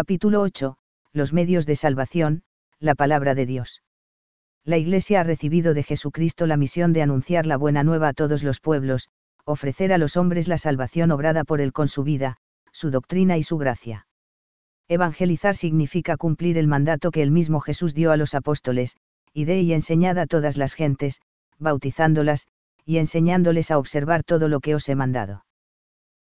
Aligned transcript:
Capítulo 0.00 0.42
8. 0.42 0.76
Los 1.12 1.32
medios 1.32 1.66
de 1.66 1.74
salvación, 1.74 2.44
la 2.78 2.94
palabra 2.94 3.34
de 3.34 3.46
Dios. 3.46 3.82
La 4.64 4.78
Iglesia 4.78 5.18
ha 5.18 5.24
recibido 5.24 5.74
de 5.74 5.82
Jesucristo 5.82 6.46
la 6.46 6.56
misión 6.56 6.92
de 6.92 7.02
anunciar 7.02 7.46
la 7.46 7.56
buena 7.56 7.82
nueva 7.82 8.06
a 8.06 8.12
todos 8.12 8.44
los 8.44 8.60
pueblos, 8.60 9.08
ofrecer 9.44 9.92
a 9.92 9.98
los 9.98 10.16
hombres 10.16 10.46
la 10.46 10.56
salvación 10.56 11.10
obrada 11.10 11.42
por 11.42 11.60
él 11.60 11.72
con 11.72 11.88
su 11.88 12.04
vida, 12.04 12.36
su 12.70 12.92
doctrina 12.92 13.38
y 13.38 13.42
su 13.42 13.58
gracia. 13.58 14.06
Evangelizar 14.86 15.56
significa 15.56 16.16
cumplir 16.16 16.58
el 16.58 16.68
mandato 16.68 17.10
que 17.10 17.24
el 17.24 17.32
mismo 17.32 17.58
Jesús 17.58 17.92
dio 17.92 18.12
a 18.12 18.16
los 18.16 18.36
apóstoles, 18.36 18.96
y 19.32 19.46
de 19.46 19.62
y 19.62 19.72
enseñad 19.72 20.16
a 20.20 20.26
todas 20.26 20.56
las 20.58 20.74
gentes, 20.74 21.20
bautizándolas, 21.58 22.46
y 22.84 22.98
enseñándoles 22.98 23.72
a 23.72 23.78
observar 23.78 24.22
todo 24.22 24.46
lo 24.46 24.60
que 24.60 24.76
os 24.76 24.88
he 24.88 24.94
mandado. 24.94 25.44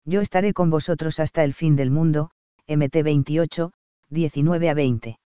Yo 0.05 0.21
estaré 0.21 0.53
con 0.53 0.69
vosotros 0.69 1.19
hasta 1.19 1.43
el 1.43 1.53
fin 1.53 1.75
del 1.75 1.91
mundo, 1.91 2.31
MT 2.67 3.03
28, 3.03 3.71
19 4.09 4.69
a 4.69 4.73
20. 4.73 5.19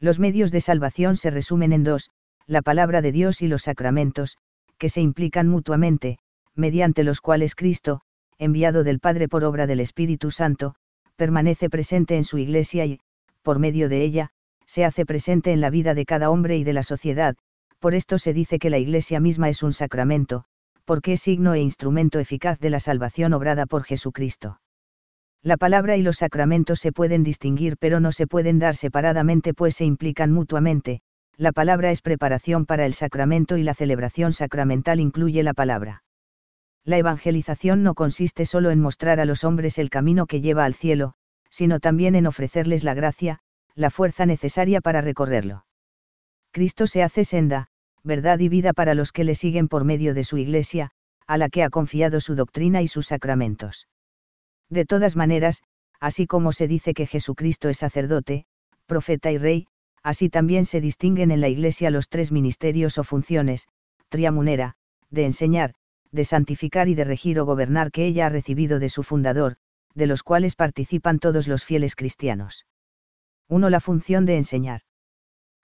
Los 0.00 0.18
medios 0.18 0.50
de 0.50 0.62
salvación 0.62 1.16
se 1.16 1.28
resumen 1.28 1.74
en 1.74 1.84
dos, 1.84 2.08
la 2.46 2.62
palabra 2.62 3.02
de 3.02 3.12
Dios 3.12 3.42
y 3.42 3.48
los 3.48 3.64
sacramentos, 3.64 4.38
que 4.78 4.88
se 4.88 5.02
implican 5.02 5.46
mutuamente, 5.46 6.18
mediante 6.54 7.04
los 7.04 7.20
cuales 7.20 7.54
Cristo, 7.54 8.00
enviado 8.38 8.82
del 8.82 8.98
Padre 8.98 9.28
por 9.28 9.44
obra 9.44 9.66
del 9.66 9.80
Espíritu 9.80 10.30
Santo, 10.30 10.74
permanece 11.16 11.68
presente 11.68 12.16
en 12.16 12.24
su 12.24 12.38
Iglesia 12.38 12.86
y, 12.86 13.00
por 13.42 13.58
medio 13.58 13.90
de 13.90 14.02
ella, 14.02 14.30
se 14.64 14.86
hace 14.86 15.04
presente 15.04 15.52
en 15.52 15.60
la 15.60 15.68
vida 15.68 15.92
de 15.92 16.06
cada 16.06 16.30
hombre 16.30 16.56
y 16.56 16.64
de 16.64 16.72
la 16.72 16.82
sociedad, 16.82 17.36
por 17.78 17.94
esto 17.94 18.18
se 18.18 18.32
dice 18.32 18.58
que 18.58 18.70
la 18.70 18.78
Iglesia 18.78 19.20
misma 19.20 19.50
es 19.50 19.62
un 19.62 19.74
sacramento, 19.74 20.44
porque 20.86 21.12
es 21.12 21.20
signo 21.20 21.52
e 21.52 21.60
instrumento 21.60 22.18
eficaz 22.20 22.58
de 22.58 22.70
la 22.70 22.80
salvación 22.80 23.34
obrada 23.34 23.66
por 23.66 23.84
Jesucristo. 23.84 24.60
La 25.44 25.58
palabra 25.58 25.98
y 25.98 26.02
los 26.02 26.16
sacramentos 26.16 26.80
se 26.80 26.90
pueden 26.90 27.22
distinguir 27.22 27.76
pero 27.76 28.00
no 28.00 28.12
se 28.12 28.26
pueden 28.26 28.58
dar 28.58 28.76
separadamente 28.76 29.52
pues 29.52 29.76
se 29.76 29.84
implican 29.84 30.32
mutuamente, 30.32 31.02
la 31.36 31.52
palabra 31.52 31.90
es 31.90 32.00
preparación 32.00 32.64
para 32.64 32.86
el 32.86 32.94
sacramento 32.94 33.58
y 33.58 33.62
la 33.62 33.74
celebración 33.74 34.32
sacramental 34.32 35.00
incluye 35.00 35.42
la 35.42 35.52
palabra. 35.52 36.02
La 36.82 36.96
evangelización 36.96 37.82
no 37.82 37.92
consiste 37.92 38.46
solo 38.46 38.70
en 38.70 38.80
mostrar 38.80 39.20
a 39.20 39.26
los 39.26 39.44
hombres 39.44 39.78
el 39.78 39.90
camino 39.90 40.24
que 40.24 40.40
lleva 40.40 40.64
al 40.64 40.72
cielo, 40.72 41.12
sino 41.50 41.78
también 41.78 42.14
en 42.14 42.26
ofrecerles 42.26 42.82
la 42.82 42.94
gracia, 42.94 43.40
la 43.74 43.90
fuerza 43.90 44.24
necesaria 44.24 44.80
para 44.80 45.02
recorrerlo. 45.02 45.66
Cristo 46.52 46.86
se 46.86 47.02
hace 47.02 47.22
senda, 47.22 47.66
verdad 48.02 48.38
y 48.38 48.48
vida 48.48 48.72
para 48.72 48.94
los 48.94 49.12
que 49.12 49.24
le 49.24 49.34
siguen 49.34 49.68
por 49.68 49.84
medio 49.84 50.14
de 50.14 50.24
su 50.24 50.38
Iglesia, 50.38 50.92
a 51.26 51.36
la 51.36 51.50
que 51.50 51.62
ha 51.64 51.68
confiado 51.68 52.20
su 52.20 52.34
doctrina 52.34 52.80
y 52.80 52.88
sus 52.88 53.08
sacramentos. 53.08 53.88
De 54.70 54.84
todas 54.84 55.16
maneras, 55.16 55.62
así 56.00 56.26
como 56.26 56.52
se 56.52 56.68
dice 56.68 56.94
que 56.94 57.06
Jesucristo 57.06 57.68
es 57.68 57.78
sacerdote, 57.78 58.46
profeta 58.86 59.30
y 59.30 59.38
rey, 59.38 59.66
así 60.02 60.28
también 60.28 60.66
se 60.66 60.80
distinguen 60.80 61.30
en 61.30 61.40
la 61.40 61.48
Iglesia 61.48 61.90
los 61.90 62.08
tres 62.08 62.32
ministerios 62.32 62.98
o 62.98 63.04
funciones, 63.04 63.68
triamunera, 64.08 64.74
de 65.10 65.24
enseñar, 65.24 65.74
de 66.12 66.24
santificar 66.24 66.88
y 66.88 66.94
de 66.94 67.04
regir 67.04 67.40
o 67.40 67.46
gobernar 67.46 67.90
que 67.90 68.06
ella 68.06 68.26
ha 68.26 68.28
recibido 68.28 68.78
de 68.78 68.88
su 68.88 69.02
fundador, 69.02 69.56
de 69.94 70.06
los 70.06 70.22
cuales 70.22 70.56
participan 70.56 71.18
todos 71.18 71.48
los 71.48 71.64
fieles 71.64 71.96
cristianos. 71.96 72.66
1. 73.48 73.70
La 73.70 73.80
función 73.80 74.26
de 74.26 74.36
enseñar. 74.36 74.80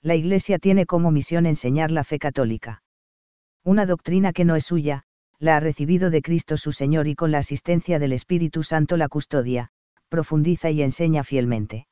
La 0.02 0.14
Iglesia 0.14 0.58
tiene 0.58 0.86
como 0.86 1.10
misión 1.10 1.46
enseñar 1.46 1.90
la 1.90 2.04
fe 2.04 2.18
católica. 2.18 2.82
Una 3.64 3.86
doctrina 3.86 4.32
que 4.32 4.44
no 4.44 4.56
es 4.56 4.64
suya, 4.64 5.04
la 5.40 5.56
ha 5.56 5.60
recibido 5.60 6.10
de 6.10 6.20
Cristo 6.20 6.58
su 6.58 6.70
Señor 6.70 7.08
y 7.08 7.14
con 7.14 7.30
la 7.32 7.38
asistencia 7.38 7.98
del 7.98 8.12
Espíritu 8.12 8.62
Santo 8.62 8.98
la 8.98 9.08
custodia, 9.08 9.70
profundiza 10.10 10.70
y 10.70 10.82
enseña 10.82 11.24
fielmente. 11.24 11.86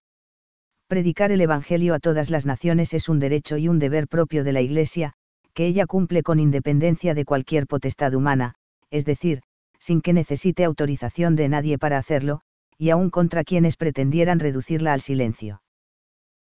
Predicar 0.87 1.33
el 1.33 1.41
Evangelio 1.41 1.95
a 1.95 1.99
todas 1.99 2.29
las 2.29 2.45
naciones 2.45 2.93
es 2.93 3.09
un 3.09 3.19
derecho 3.19 3.57
y 3.57 3.69
un 3.69 3.79
deber 3.79 4.07
propio 4.07 4.45
de 4.45 4.53
la 4.53 4.61
Iglesia, 4.61 5.15
que 5.55 5.67
ella 5.67 5.87
cumple 5.87 6.23
con 6.23 6.39
independencia 6.41 7.15
de 7.15 7.25
cualquier 7.25 7.67
potestad 7.67 8.15
humana, 8.15 8.55
es 8.91 9.07
decir, 9.07 9.41
sin 9.79 10.03
que 10.03 10.13
necesite 10.13 10.65
autorización 10.65 11.35
de 11.35 11.49
nadie 11.49 11.79
para 11.79 11.99
hacerlo, 11.99 12.43
y 12.77 12.91
aun 12.91 13.11
contra 13.11 13.45
quienes 13.45 13.77
pretendieran 13.77 14.41
reducirla 14.41 14.93
al 14.93 15.01
silencio. 15.01 15.63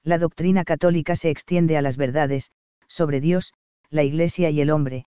La 0.04 0.18
doctrina 0.18 0.66
católica 0.66 1.16
se 1.16 1.30
extiende 1.30 1.78
a 1.78 1.82
las 1.82 1.96
verdades, 1.96 2.52
sobre 2.88 3.22
Dios, 3.22 3.54
la 3.90 4.04
Iglesia 4.04 4.50
y 4.50 4.62
el 4.62 4.72
hombre, 4.72 5.06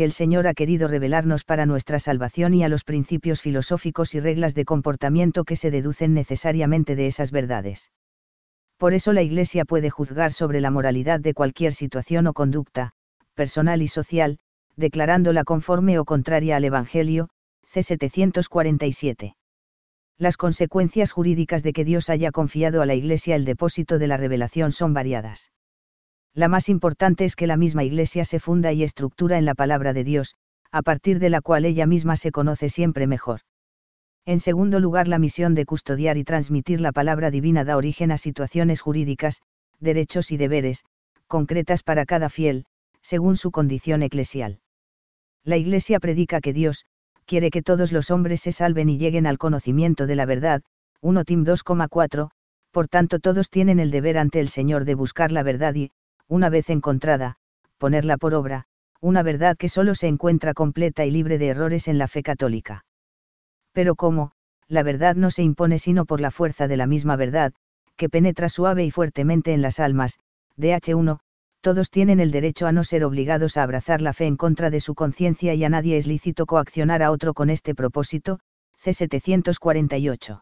que 0.00 0.04
el 0.06 0.12
Señor 0.12 0.46
ha 0.46 0.54
querido 0.54 0.88
revelarnos 0.88 1.44
para 1.44 1.66
nuestra 1.66 1.98
salvación 1.98 2.54
y 2.54 2.64
a 2.64 2.70
los 2.70 2.84
principios 2.84 3.42
filosóficos 3.42 4.14
y 4.14 4.20
reglas 4.20 4.54
de 4.54 4.64
comportamiento 4.64 5.44
que 5.44 5.56
se 5.56 5.70
deducen 5.70 6.14
necesariamente 6.14 6.96
de 6.96 7.06
esas 7.06 7.30
verdades 7.30 7.90
por 8.80 8.94
eso 8.94 9.12
la 9.12 9.20
Iglesia 9.20 9.66
puede 9.66 9.90
juzgar 9.90 10.32
sobre 10.32 10.62
la 10.62 10.70
moralidad 10.70 11.20
de 11.20 11.34
cualquier 11.34 11.74
situación 11.74 12.26
o 12.28 12.32
conducta, 12.32 12.92
personal 13.34 13.82
y 13.82 13.88
social, 13.88 14.38
declarándola 14.74 15.44
conforme 15.44 15.98
o 15.98 16.06
contraria 16.06 16.56
al 16.56 16.64
Evangelio, 16.64 17.28
C. 17.66 17.82
747. 17.82 19.36
Las 20.16 20.38
consecuencias 20.38 21.12
jurídicas 21.12 21.62
de 21.62 21.74
que 21.74 21.84
Dios 21.84 22.08
haya 22.08 22.30
confiado 22.30 22.80
a 22.80 22.86
la 22.86 22.94
Iglesia 22.94 23.36
el 23.36 23.44
depósito 23.44 23.98
de 23.98 24.06
la 24.06 24.16
revelación 24.16 24.72
son 24.72 24.94
variadas. 24.94 25.50
La 26.34 26.48
más 26.48 26.68
importante 26.68 27.24
es 27.24 27.34
que 27.34 27.46
la 27.46 27.56
misma 27.56 27.84
Iglesia 27.84 28.24
se 28.24 28.38
funda 28.38 28.72
y 28.72 28.82
estructura 28.82 29.38
en 29.38 29.44
la 29.44 29.54
palabra 29.54 29.92
de 29.92 30.04
Dios, 30.04 30.36
a 30.70 30.82
partir 30.82 31.18
de 31.18 31.30
la 31.30 31.40
cual 31.40 31.64
ella 31.64 31.86
misma 31.86 32.16
se 32.16 32.30
conoce 32.30 32.68
siempre 32.68 33.06
mejor. 33.06 33.40
En 34.26 34.38
segundo 34.38 34.78
lugar, 34.78 35.08
la 35.08 35.18
misión 35.18 35.54
de 35.54 35.66
custodiar 35.66 36.16
y 36.16 36.24
transmitir 36.24 36.80
la 36.80 36.92
palabra 36.92 37.30
divina 37.30 37.64
da 37.64 37.76
origen 37.76 38.12
a 38.12 38.18
situaciones 38.18 38.80
jurídicas, 38.80 39.40
derechos 39.80 40.30
y 40.30 40.36
deberes, 40.36 40.84
concretas 41.26 41.82
para 41.82 42.06
cada 42.06 42.28
fiel, 42.28 42.64
según 43.02 43.36
su 43.36 43.50
condición 43.50 44.02
eclesial. 44.02 44.60
La 45.42 45.56
Iglesia 45.56 45.98
predica 45.98 46.40
que 46.40 46.52
Dios, 46.52 46.84
quiere 47.24 47.50
que 47.50 47.62
todos 47.62 47.92
los 47.92 48.10
hombres 48.10 48.40
se 48.42 48.52
salven 48.52 48.88
y 48.88 48.98
lleguen 48.98 49.26
al 49.26 49.38
conocimiento 49.38 50.06
de 50.06 50.16
la 50.16 50.26
verdad, 50.26 50.62
1 51.00 51.24
Tim 51.24 51.44
2,4, 51.44 52.30
por 52.70 52.88
tanto 52.88 53.18
todos 53.18 53.48
tienen 53.48 53.80
el 53.80 53.90
deber 53.90 54.18
ante 54.18 54.38
el 54.38 54.48
Señor 54.48 54.84
de 54.84 54.94
buscar 54.94 55.32
la 55.32 55.42
verdad 55.42 55.74
y, 55.74 55.90
una 56.30 56.48
vez 56.48 56.70
encontrada, 56.70 57.36
ponerla 57.76 58.16
por 58.16 58.34
obra, 58.34 58.64
una 59.02 59.22
verdad 59.22 59.58
que 59.58 59.68
solo 59.68 59.94
se 59.94 60.06
encuentra 60.06 60.54
completa 60.54 61.04
y 61.04 61.10
libre 61.10 61.36
de 61.36 61.48
errores 61.48 61.88
en 61.88 61.98
la 61.98 62.08
fe 62.08 62.22
católica 62.22 62.84
pero 63.72 63.94
como, 63.94 64.32
la 64.68 64.82
verdad 64.82 65.16
no 65.16 65.30
se 65.30 65.42
impone 65.42 65.78
sino 65.78 66.04
por 66.04 66.20
la 66.20 66.30
fuerza 66.30 66.68
de 66.68 66.76
la 66.76 66.86
misma 66.86 67.16
verdad, 67.16 67.52
que 67.96 68.08
penetra 68.08 68.48
suave 68.48 68.84
y 68.84 68.90
fuertemente 68.90 69.52
en 69.52 69.62
las 69.62 69.80
almas, 69.80 70.18
DH1, 70.56 71.20
todos 71.60 71.90
tienen 71.90 72.20
el 72.20 72.30
derecho 72.30 72.66
a 72.66 72.72
no 72.72 72.84
ser 72.84 73.04
obligados 73.04 73.56
a 73.56 73.62
abrazar 73.62 74.00
la 74.00 74.12
fe 74.12 74.26
en 74.26 74.36
contra 74.36 74.70
de 74.70 74.80
su 74.80 74.94
conciencia 74.94 75.54
y 75.54 75.64
a 75.64 75.68
nadie 75.68 75.96
es 75.96 76.06
lícito 76.06 76.46
coaccionar 76.46 77.02
a 77.02 77.10
otro 77.10 77.34
con 77.34 77.50
este 77.50 77.74
propósito, 77.74 78.40
C748. 78.82 80.40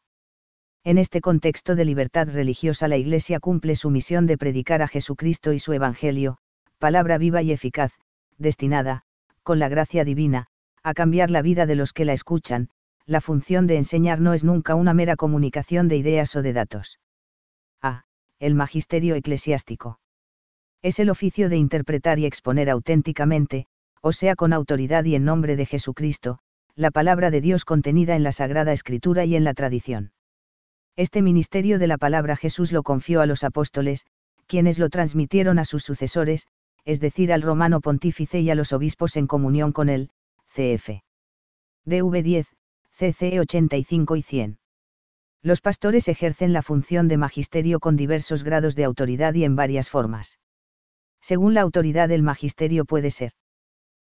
En 0.88 0.96
este 0.96 1.20
contexto 1.20 1.74
de 1.74 1.84
libertad 1.84 2.28
religiosa 2.32 2.88
la 2.88 2.96
Iglesia 2.96 3.40
cumple 3.40 3.76
su 3.76 3.90
misión 3.90 4.26
de 4.26 4.38
predicar 4.38 4.80
a 4.80 4.88
Jesucristo 4.88 5.52
y 5.52 5.58
su 5.58 5.74
Evangelio, 5.74 6.38
palabra 6.78 7.18
viva 7.18 7.42
y 7.42 7.52
eficaz, 7.52 7.92
destinada, 8.38 9.02
con 9.42 9.58
la 9.58 9.68
gracia 9.68 10.02
divina, 10.06 10.46
a 10.82 10.94
cambiar 10.94 11.30
la 11.30 11.42
vida 11.42 11.66
de 11.66 11.74
los 11.74 11.92
que 11.92 12.06
la 12.06 12.14
escuchan, 12.14 12.70
la 13.04 13.20
función 13.20 13.66
de 13.66 13.76
enseñar 13.76 14.18
no 14.22 14.32
es 14.32 14.44
nunca 14.44 14.76
una 14.76 14.94
mera 14.94 15.16
comunicación 15.16 15.88
de 15.88 15.98
ideas 15.98 16.34
o 16.36 16.40
de 16.40 16.54
datos. 16.54 16.98
A. 17.82 18.04
El 18.38 18.54
magisterio 18.54 19.14
eclesiástico. 19.14 20.00
Es 20.80 21.00
el 21.00 21.10
oficio 21.10 21.50
de 21.50 21.58
interpretar 21.58 22.18
y 22.18 22.24
exponer 22.24 22.70
auténticamente, 22.70 23.66
o 24.00 24.12
sea 24.12 24.36
con 24.36 24.54
autoridad 24.54 25.04
y 25.04 25.16
en 25.16 25.26
nombre 25.26 25.54
de 25.54 25.66
Jesucristo, 25.66 26.38
la 26.76 26.90
palabra 26.90 27.30
de 27.30 27.42
Dios 27.42 27.66
contenida 27.66 28.16
en 28.16 28.22
la 28.22 28.32
Sagrada 28.32 28.72
Escritura 28.72 29.26
y 29.26 29.36
en 29.36 29.44
la 29.44 29.52
tradición. 29.52 30.12
Este 30.98 31.22
ministerio 31.22 31.78
de 31.78 31.86
la 31.86 31.96
palabra 31.96 32.34
Jesús 32.34 32.72
lo 32.72 32.82
confió 32.82 33.20
a 33.20 33.26
los 33.26 33.44
apóstoles, 33.44 34.04
quienes 34.48 34.80
lo 34.80 34.90
transmitieron 34.90 35.60
a 35.60 35.64
sus 35.64 35.84
sucesores, 35.84 36.48
es 36.84 36.98
decir, 36.98 37.32
al 37.32 37.42
romano 37.42 37.80
pontífice 37.80 38.40
y 38.40 38.50
a 38.50 38.56
los 38.56 38.72
obispos 38.72 39.16
en 39.16 39.28
comunión 39.28 39.70
con 39.70 39.90
él, 39.90 40.10
cf. 40.48 41.04
DV 41.84 42.22
10, 42.24 42.48
CCE 42.98 43.38
85 43.38 44.16
y 44.16 44.22
100. 44.22 44.58
Los 45.40 45.60
pastores 45.60 46.08
ejercen 46.08 46.52
la 46.52 46.62
función 46.62 47.06
de 47.06 47.16
magisterio 47.16 47.78
con 47.78 47.94
diversos 47.94 48.42
grados 48.42 48.74
de 48.74 48.82
autoridad 48.82 49.34
y 49.34 49.44
en 49.44 49.54
varias 49.54 49.90
formas. 49.90 50.40
Según 51.20 51.54
la 51.54 51.60
autoridad 51.60 52.10
el 52.10 52.24
magisterio 52.24 52.84
puede 52.84 53.12
ser 53.12 53.34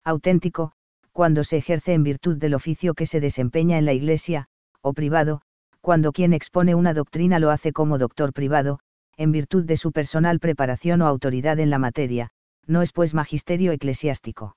auténtico, 0.04 0.70
cuando 1.10 1.42
se 1.42 1.56
ejerce 1.56 1.94
en 1.94 2.04
virtud 2.04 2.36
del 2.38 2.54
oficio 2.54 2.94
que 2.94 3.06
se 3.06 3.18
desempeña 3.18 3.76
en 3.76 3.86
la 3.86 3.92
Iglesia, 3.92 4.46
o 4.82 4.92
privado, 4.92 5.42
cuando 5.86 6.10
quien 6.10 6.32
expone 6.32 6.74
una 6.74 6.94
doctrina 6.94 7.38
lo 7.38 7.52
hace 7.52 7.72
como 7.72 7.96
doctor 7.96 8.32
privado, 8.32 8.80
en 9.16 9.30
virtud 9.30 9.64
de 9.64 9.76
su 9.76 9.92
personal 9.92 10.40
preparación 10.40 11.00
o 11.00 11.06
autoridad 11.06 11.60
en 11.60 11.70
la 11.70 11.78
materia, 11.78 12.30
no 12.66 12.82
es 12.82 12.90
pues 12.90 13.14
magisterio 13.14 13.70
eclesiástico. 13.70 14.56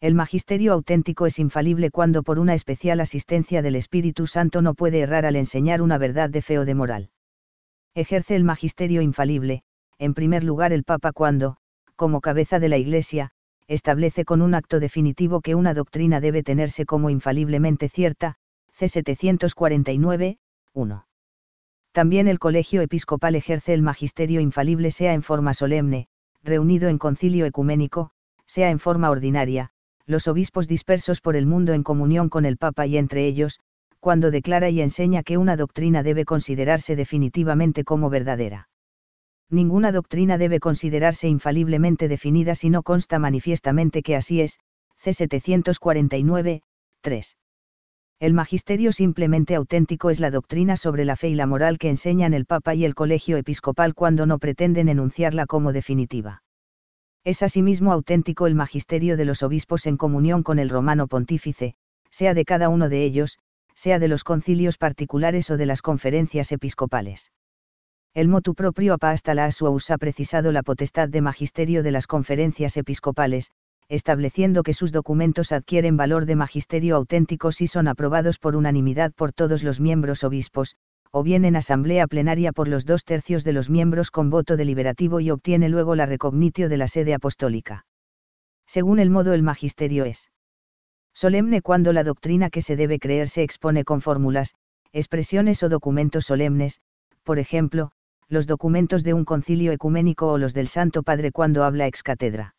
El 0.00 0.14
magisterio 0.14 0.72
auténtico 0.72 1.26
es 1.26 1.38
infalible 1.38 1.90
cuando 1.90 2.22
por 2.22 2.38
una 2.38 2.54
especial 2.54 3.00
asistencia 3.00 3.60
del 3.60 3.76
Espíritu 3.76 4.26
Santo 4.26 4.62
no 4.62 4.72
puede 4.72 5.00
errar 5.00 5.26
al 5.26 5.36
enseñar 5.36 5.82
una 5.82 5.98
verdad 5.98 6.30
de 6.30 6.40
fe 6.40 6.58
o 6.58 6.64
de 6.64 6.74
moral. 6.74 7.10
Ejerce 7.94 8.34
el 8.34 8.44
magisterio 8.44 9.02
infalible, 9.02 9.64
en 9.98 10.14
primer 10.14 10.44
lugar 10.44 10.72
el 10.72 10.82
Papa 10.82 11.12
cuando, 11.12 11.58
como 11.94 12.22
cabeza 12.22 12.58
de 12.58 12.70
la 12.70 12.78
Iglesia, 12.78 13.32
establece 13.66 14.24
con 14.24 14.40
un 14.40 14.54
acto 14.54 14.80
definitivo 14.80 15.42
que 15.42 15.54
una 15.54 15.74
doctrina 15.74 16.22
debe 16.22 16.42
tenerse 16.42 16.86
como 16.86 17.10
infaliblemente 17.10 17.90
cierta, 17.90 18.36
C. 18.78 18.86
749, 18.86 20.38
1. 20.72 21.06
También 21.90 22.28
el 22.28 22.38
colegio 22.38 22.80
episcopal 22.80 23.34
ejerce 23.34 23.74
el 23.74 23.82
magisterio 23.82 24.40
infalible 24.40 24.92
sea 24.92 25.14
en 25.14 25.24
forma 25.24 25.52
solemne, 25.52 26.06
reunido 26.44 26.88
en 26.88 26.98
concilio 26.98 27.44
ecuménico, 27.44 28.12
sea 28.46 28.70
en 28.70 28.78
forma 28.78 29.10
ordinaria, 29.10 29.70
los 30.06 30.28
obispos 30.28 30.68
dispersos 30.68 31.20
por 31.20 31.34
el 31.34 31.44
mundo 31.44 31.72
en 31.72 31.82
comunión 31.82 32.28
con 32.28 32.44
el 32.44 32.56
Papa 32.56 32.86
y 32.86 32.98
entre 32.98 33.26
ellos, 33.26 33.58
cuando 33.98 34.30
declara 34.30 34.70
y 34.70 34.80
enseña 34.80 35.24
que 35.24 35.38
una 35.38 35.56
doctrina 35.56 36.04
debe 36.04 36.24
considerarse 36.24 36.94
definitivamente 36.94 37.82
como 37.82 38.10
verdadera. 38.10 38.68
Ninguna 39.50 39.90
doctrina 39.90 40.38
debe 40.38 40.60
considerarse 40.60 41.26
infaliblemente 41.26 42.06
definida 42.06 42.54
si 42.54 42.70
no 42.70 42.84
consta 42.84 43.18
manifiestamente 43.18 44.04
que 44.04 44.14
así 44.14 44.40
es, 44.40 44.60
C. 44.98 45.12
749, 45.14 46.62
3. 47.00 47.36
El 48.20 48.34
magisterio 48.34 48.90
simplemente 48.90 49.54
auténtico 49.54 50.10
es 50.10 50.18
la 50.18 50.32
doctrina 50.32 50.76
sobre 50.76 51.04
la 51.04 51.14
fe 51.14 51.28
y 51.28 51.36
la 51.36 51.46
moral 51.46 51.78
que 51.78 51.88
enseñan 51.88 52.34
el 52.34 52.46
Papa 52.46 52.74
y 52.74 52.84
el 52.84 52.96
Colegio 52.96 53.36
Episcopal 53.36 53.94
cuando 53.94 54.26
no 54.26 54.40
pretenden 54.40 54.88
enunciarla 54.88 55.46
como 55.46 55.72
definitiva. 55.72 56.42
Es 57.22 57.44
asimismo 57.44 57.92
auténtico 57.92 58.48
el 58.48 58.56
magisterio 58.56 59.16
de 59.16 59.24
los 59.24 59.44
obispos 59.44 59.86
en 59.86 59.96
comunión 59.96 60.42
con 60.42 60.58
el 60.58 60.68
romano 60.68 61.06
pontífice, 61.06 61.74
sea 62.10 62.34
de 62.34 62.44
cada 62.44 62.68
uno 62.68 62.88
de 62.88 63.04
ellos, 63.04 63.38
sea 63.74 64.00
de 64.00 64.08
los 64.08 64.24
concilios 64.24 64.78
particulares 64.78 65.48
o 65.50 65.56
de 65.56 65.66
las 65.66 65.80
conferencias 65.80 66.50
episcopales. 66.50 67.30
El 68.14 68.26
motu 68.26 68.54
proprio 68.56 68.94
apástala 68.94 69.44
asuaus 69.44 69.92
ha 69.92 69.98
precisado 69.98 70.50
la 70.50 70.64
potestad 70.64 71.08
de 71.08 71.20
magisterio 71.20 71.84
de 71.84 71.92
las 71.92 72.08
conferencias 72.08 72.76
episcopales, 72.76 73.52
estableciendo 73.88 74.62
que 74.62 74.74
sus 74.74 74.92
documentos 74.92 75.50
adquieren 75.50 75.96
valor 75.96 76.26
de 76.26 76.36
magisterio 76.36 76.96
auténtico 76.96 77.52
si 77.52 77.66
son 77.66 77.88
aprobados 77.88 78.38
por 78.38 78.54
unanimidad 78.54 79.12
por 79.12 79.32
todos 79.32 79.62
los 79.62 79.80
miembros 79.80 80.24
obispos, 80.24 80.76
o 81.10 81.22
bien 81.22 81.46
en 81.46 81.56
asamblea 81.56 82.06
plenaria 82.06 82.52
por 82.52 82.68
los 82.68 82.84
dos 82.84 83.04
tercios 83.04 83.44
de 83.44 83.54
los 83.54 83.70
miembros 83.70 84.10
con 84.10 84.28
voto 84.28 84.58
deliberativo 84.58 85.20
y 85.20 85.30
obtiene 85.30 85.70
luego 85.70 85.94
la 85.94 86.04
recognitio 86.04 86.68
de 86.68 86.76
la 86.76 86.86
sede 86.86 87.14
apostólica. 87.14 87.86
Según 88.66 88.98
el 88.98 89.08
modo 89.08 89.32
el 89.32 89.42
magisterio 89.42 90.04
es 90.04 90.30
solemne 91.14 91.62
cuando 91.62 91.94
la 91.94 92.04
doctrina 92.04 92.50
que 92.50 92.60
se 92.62 92.76
debe 92.76 92.98
creer 92.98 93.28
se 93.28 93.42
expone 93.42 93.84
con 93.84 94.02
fórmulas, 94.02 94.54
expresiones 94.92 95.62
o 95.62 95.70
documentos 95.70 96.26
solemnes, 96.26 96.80
por 97.24 97.38
ejemplo, 97.38 97.90
los 98.28 98.46
documentos 98.46 99.02
de 99.02 99.14
un 99.14 99.24
concilio 99.24 99.72
ecuménico 99.72 100.30
o 100.30 100.36
los 100.36 100.52
del 100.52 100.68
Santo 100.68 101.02
Padre 101.02 101.32
cuando 101.32 101.64
habla 101.64 101.86
ex 101.86 102.02
cátedra 102.02 102.54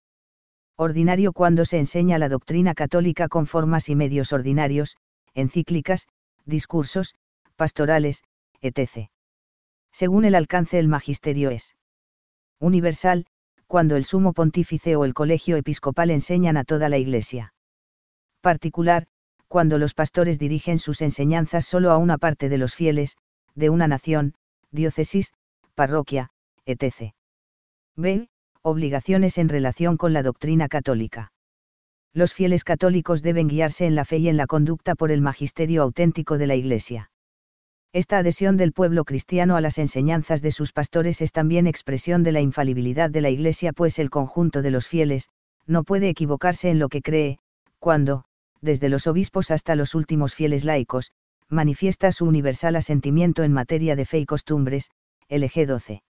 ordinario 0.79 1.33
cuando 1.33 1.65
se 1.65 1.77
enseña 1.77 2.17
la 2.17 2.29
doctrina 2.29 2.73
católica 2.73 3.27
con 3.27 3.47
formas 3.47 3.89
y 3.89 3.95
medios 3.95 4.31
ordinarios, 4.31 4.95
encíclicas, 5.33 6.07
discursos, 6.45 7.15
pastorales, 7.57 8.23
etc. 8.61 9.09
Según 9.91 10.23
el 10.23 10.35
alcance 10.35 10.79
el 10.79 10.87
magisterio 10.87 11.49
es 11.49 11.75
universal, 12.61 13.25
cuando 13.67 13.97
el 13.97 14.05
sumo 14.05 14.31
pontífice 14.31 14.95
o 14.95 15.03
el 15.03 15.13
colegio 15.13 15.57
episcopal 15.57 16.11
enseñan 16.11 16.55
a 16.55 16.63
toda 16.63 16.87
la 16.87 16.97
Iglesia. 16.97 17.53
Particular, 18.39 19.05
cuando 19.49 19.79
los 19.79 19.93
pastores 19.93 20.39
dirigen 20.39 20.79
sus 20.79 21.01
enseñanzas 21.01 21.65
solo 21.65 21.91
a 21.91 21.97
una 21.97 22.17
parte 22.17 22.47
de 22.47 22.57
los 22.57 22.73
fieles, 22.73 23.17
de 23.53 23.69
una 23.69 23.89
nación, 23.89 24.33
diócesis, 24.71 25.33
parroquia, 25.75 26.29
etc. 26.65 27.13
B 27.97 28.29
obligaciones 28.61 29.37
en 29.37 29.49
relación 29.49 29.97
con 29.97 30.13
la 30.13 30.23
doctrina 30.23 30.67
católica. 30.67 31.31
Los 32.13 32.33
fieles 32.33 32.63
católicos 32.63 33.21
deben 33.21 33.47
guiarse 33.47 33.85
en 33.85 33.95
la 33.95 34.03
fe 34.03 34.17
y 34.17 34.29
en 34.29 34.37
la 34.37 34.47
conducta 34.47 34.95
por 34.95 35.11
el 35.11 35.21
magisterio 35.21 35.83
auténtico 35.83 36.37
de 36.37 36.47
la 36.47 36.55
Iglesia. 36.55 37.11
Esta 37.93 38.17
adhesión 38.17 38.57
del 38.57 38.73
pueblo 38.73 39.03
cristiano 39.05 39.55
a 39.55 39.61
las 39.61 39.77
enseñanzas 39.77 40.41
de 40.41 40.51
sus 40.51 40.73
pastores 40.73 41.21
es 41.21 41.31
también 41.31 41.67
expresión 41.67 42.23
de 42.23 42.31
la 42.31 42.41
infalibilidad 42.41 43.09
de 43.09 43.21
la 43.21 43.29
Iglesia, 43.29 43.73
pues 43.73 43.97
el 43.97 44.09
conjunto 44.09 44.61
de 44.61 44.71
los 44.71 44.87
fieles, 44.87 45.29
no 45.65 45.83
puede 45.83 46.09
equivocarse 46.09 46.69
en 46.69 46.79
lo 46.79 46.89
que 46.89 47.01
cree, 47.01 47.39
cuando, 47.79 48.25
desde 48.61 48.89
los 48.89 49.07
obispos 49.07 49.51
hasta 49.51 49.75
los 49.75 49.95
últimos 49.95 50.35
fieles 50.35 50.65
laicos, 50.65 51.11
manifiesta 51.47 52.11
su 52.11 52.25
universal 52.25 52.75
asentimiento 52.75 53.43
en 53.43 53.53
materia 53.53 53.95
de 53.95 54.05
fe 54.05 54.19
y 54.19 54.25
costumbres, 54.25 54.91
LG 55.29 55.65
12. 55.65 56.03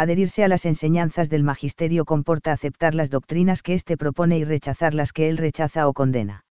Adherirse 0.00 0.42
a 0.44 0.48
las 0.48 0.64
enseñanzas 0.64 1.28
del 1.28 1.42
magisterio 1.42 2.06
comporta 2.06 2.52
aceptar 2.52 2.94
las 2.94 3.10
doctrinas 3.10 3.62
que 3.62 3.74
éste 3.74 3.98
propone 3.98 4.38
y 4.38 4.44
rechazar 4.44 4.94
las 4.94 5.12
que 5.12 5.28
él 5.28 5.36
rechaza 5.36 5.86
o 5.86 5.92
condena. 5.92 6.46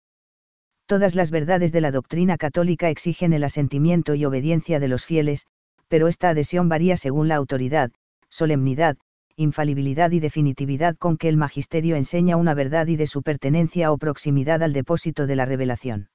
Todas 0.86 1.16
las 1.16 1.32
verdades 1.32 1.72
de 1.72 1.80
la 1.80 1.90
doctrina 1.90 2.36
católica 2.36 2.90
exigen 2.90 3.32
el 3.32 3.42
asentimiento 3.42 4.14
y 4.14 4.24
obediencia 4.24 4.78
de 4.78 4.86
los 4.86 5.04
fieles, 5.04 5.46
pero 5.88 6.06
esta 6.06 6.28
adhesión 6.28 6.68
varía 6.68 6.96
según 6.96 7.26
la 7.26 7.34
autoridad, 7.34 7.90
solemnidad, 8.28 8.96
infalibilidad 9.34 10.12
y 10.12 10.20
definitividad 10.20 10.96
con 10.96 11.16
que 11.16 11.28
el 11.28 11.36
magisterio 11.36 11.96
enseña 11.96 12.36
una 12.36 12.54
verdad 12.54 12.86
y 12.86 12.94
de 12.94 13.08
su 13.08 13.24
pertenencia 13.24 13.90
o 13.90 13.98
proximidad 13.98 14.62
al 14.62 14.72
depósito 14.72 15.26
de 15.26 15.34
la 15.34 15.44
revelación. 15.44 16.08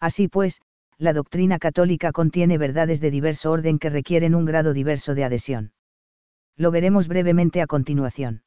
Así 0.00 0.26
pues, 0.26 0.60
la 0.96 1.12
doctrina 1.12 1.60
católica 1.60 2.10
contiene 2.10 2.58
verdades 2.58 3.00
de 3.00 3.12
diverso 3.12 3.52
orden 3.52 3.78
que 3.78 3.90
requieren 3.90 4.34
un 4.34 4.44
grado 4.44 4.72
diverso 4.72 5.14
de 5.14 5.22
adhesión. 5.22 5.70
Lo 6.58 6.72
veremos 6.72 7.06
brevemente 7.06 7.62
a 7.62 7.68
continuación. 7.68 8.42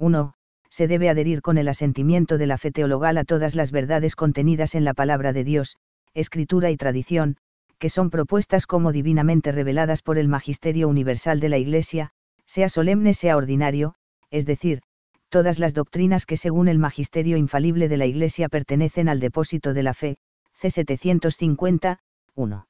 1. 0.00 0.34
Se 0.68 0.88
debe 0.88 1.08
adherir 1.08 1.42
con 1.42 1.58
el 1.58 1.68
asentimiento 1.68 2.38
de 2.38 2.48
la 2.48 2.58
fe 2.58 2.72
teologal 2.72 3.18
a 3.18 3.24
todas 3.24 3.54
las 3.54 3.70
verdades 3.70 4.16
contenidas 4.16 4.74
en 4.74 4.84
la 4.84 4.94
palabra 4.94 5.32
de 5.32 5.44
Dios, 5.44 5.76
escritura 6.12 6.72
y 6.72 6.76
tradición, 6.76 7.36
que 7.78 7.88
son 7.88 8.10
propuestas 8.10 8.66
como 8.66 8.90
divinamente 8.90 9.52
reveladas 9.52 10.02
por 10.02 10.18
el 10.18 10.26
Magisterio 10.26 10.88
Universal 10.88 11.38
de 11.38 11.48
la 11.48 11.58
Iglesia, 11.58 12.10
sea 12.46 12.68
solemne 12.68 13.14
sea 13.14 13.36
ordinario, 13.36 13.94
es 14.30 14.44
decir, 14.44 14.80
todas 15.28 15.60
las 15.60 15.72
doctrinas 15.72 16.26
que 16.26 16.36
según 16.36 16.66
el 16.66 16.80
Magisterio 16.80 17.36
Infalible 17.36 17.88
de 17.88 17.96
la 17.96 18.06
Iglesia 18.06 18.48
pertenecen 18.48 19.08
al 19.08 19.20
depósito 19.20 19.72
de 19.72 19.84
la 19.84 19.94
fe, 19.94 20.16
C. 20.52 20.68
750, 20.68 22.00
1 22.34 22.69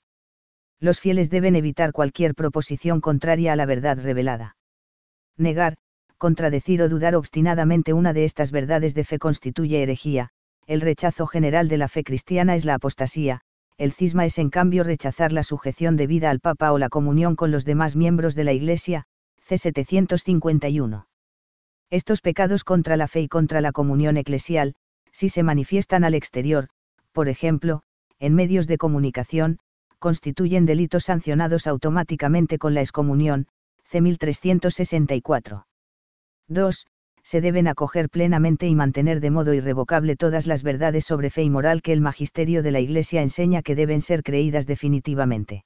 los 0.80 0.98
fieles 0.98 1.30
deben 1.30 1.56
evitar 1.56 1.92
cualquier 1.92 2.34
proposición 2.34 3.00
contraria 3.00 3.52
a 3.52 3.56
la 3.56 3.66
verdad 3.66 3.98
revelada. 4.00 4.56
Negar, 5.36 5.76
contradecir 6.18 6.82
o 6.82 6.88
dudar 6.88 7.14
obstinadamente 7.14 7.92
una 7.92 8.12
de 8.12 8.24
estas 8.24 8.50
verdades 8.50 8.94
de 8.94 9.04
fe 9.04 9.18
constituye 9.18 9.82
herejía, 9.82 10.30
el 10.66 10.80
rechazo 10.80 11.26
general 11.26 11.68
de 11.68 11.78
la 11.78 11.88
fe 11.88 12.04
cristiana 12.04 12.54
es 12.54 12.64
la 12.64 12.74
apostasía, 12.74 13.42
el 13.76 13.92
cisma 13.92 14.26
es 14.26 14.38
en 14.38 14.50
cambio 14.50 14.84
rechazar 14.84 15.32
la 15.32 15.42
sujeción 15.42 15.96
debida 15.96 16.30
al 16.30 16.40
Papa 16.40 16.72
o 16.72 16.78
la 16.78 16.90
comunión 16.90 17.36
con 17.36 17.50
los 17.50 17.64
demás 17.64 17.96
miembros 17.96 18.34
de 18.34 18.44
la 18.44 18.52
Iglesia, 18.52 19.04
C. 19.40 19.56
751. 19.56 21.06
Estos 21.90 22.20
pecados 22.20 22.62
contra 22.62 22.96
la 22.96 23.08
fe 23.08 23.22
y 23.22 23.28
contra 23.28 23.60
la 23.60 23.72
comunión 23.72 24.16
eclesial, 24.16 24.74
si 25.12 25.28
se 25.28 25.42
manifiestan 25.42 26.04
al 26.04 26.14
exterior, 26.14 26.68
por 27.12 27.28
ejemplo, 27.28 27.82
en 28.18 28.34
medios 28.34 28.66
de 28.66 28.78
comunicación, 28.78 29.58
constituyen 30.00 30.66
delitos 30.66 31.04
sancionados 31.04 31.68
automáticamente 31.68 32.58
con 32.58 32.74
la 32.74 32.80
excomunión, 32.80 33.46
C. 33.84 34.00
1364. 34.00 35.66
2. 36.48 36.86
Se 37.22 37.40
deben 37.40 37.68
acoger 37.68 38.08
plenamente 38.08 38.66
y 38.66 38.74
mantener 38.74 39.20
de 39.20 39.30
modo 39.30 39.54
irrevocable 39.54 40.16
todas 40.16 40.46
las 40.46 40.62
verdades 40.64 41.04
sobre 41.04 41.30
fe 41.30 41.42
y 41.42 41.50
moral 41.50 41.82
que 41.82 41.92
el 41.92 42.00
magisterio 42.00 42.62
de 42.62 42.72
la 42.72 42.80
Iglesia 42.80 43.22
enseña 43.22 43.62
que 43.62 43.76
deben 43.76 44.00
ser 44.00 44.22
creídas 44.22 44.66
definitivamente. 44.66 45.64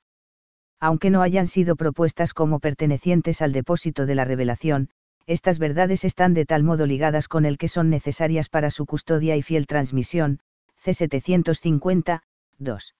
Aunque 0.81 1.11
no 1.11 1.23
hayan 1.23 1.47
sido 1.47 1.77
propuestas 1.77 2.35
como 2.35 2.61
pertenecientes 2.61 3.41
al 3.41 3.53
depósito 3.53 4.05
de 4.05 4.15
la 4.15 4.25
revelación, 4.25 4.91
estas 5.27 5.59
verdades 5.59 6.05
están 6.05 6.35
de 6.35 6.45
tal 6.45 6.65
modo 6.65 6.85
ligadas 6.87 7.29
con 7.29 7.47
el 7.47 7.57
que 7.57 7.69
son 7.69 7.89
necesarias 7.89 8.49
para 8.49 8.71
su 8.71 8.85
custodia 8.85 9.37
y 9.37 9.43
fiel 9.43 9.67
transmisión, 9.67 10.41
C. 10.77 10.93
750, 10.93 12.23
2. 12.59 12.95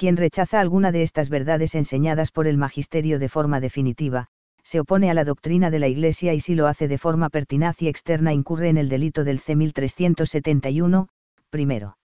Quien 0.00 0.16
rechaza 0.16 0.60
alguna 0.60 0.92
de 0.92 1.02
estas 1.02 1.28
verdades 1.28 1.74
enseñadas 1.74 2.32
por 2.32 2.46
el 2.46 2.56
magisterio 2.56 3.18
de 3.18 3.28
forma 3.28 3.60
definitiva, 3.60 4.28
se 4.62 4.80
opone 4.80 5.10
a 5.10 5.14
la 5.14 5.26
doctrina 5.26 5.70
de 5.70 5.78
la 5.78 5.88
Iglesia 5.88 6.32
y 6.32 6.40
si 6.40 6.54
lo 6.54 6.68
hace 6.68 6.88
de 6.88 6.96
forma 6.96 7.28
pertinaz 7.28 7.82
y 7.82 7.88
externa 7.88 8.32
incurre 8.32 8.70
en 8.70 8.78
el 8.78 8.88
delito 8.88 9.24
del 9.24 9.40
C. 9.40 9.56
1371, 9.56 11.08
primero. 11.50 11.98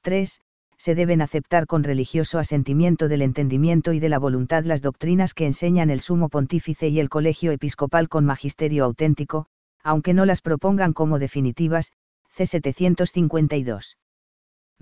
3. 0.00 0.40
Se 0.78 0.94
deben 0.94 1.20
aceptar 1.20 1.66
con 1.66 1.84
religioso 1.84 2.38
asentimiento 2.38 3.06
del 3.06 3.20
entendimiento 3.20 3.92
y 3.92 4.00
de 4.00 4.08
la 4.08 4.18
voluntad 4.18 4.64
las 4.64 4.80
doctrinas 4.80 5.34
que 5.34 5.44
enseñan 5.44 5.90
el 5.90 6.00
sumo 6.00 6.30
pontífice 6.30 6.88
y 6.88 7.00
el 7.00 7.10
colegio 7.10 7.52
episcopal 7.52 8.08
con 8.08 8.24
magisterio 8.24 8.86
auténtico, 8.86 9.44
aunque 9.82 10.14
no 10.14 10.24
las 10.24 10.40
propongan 10.40 10.94
como 10.94 11.18
definitivas, 11.18 11.92
C. 12.30 12.46
752 12.46 13.98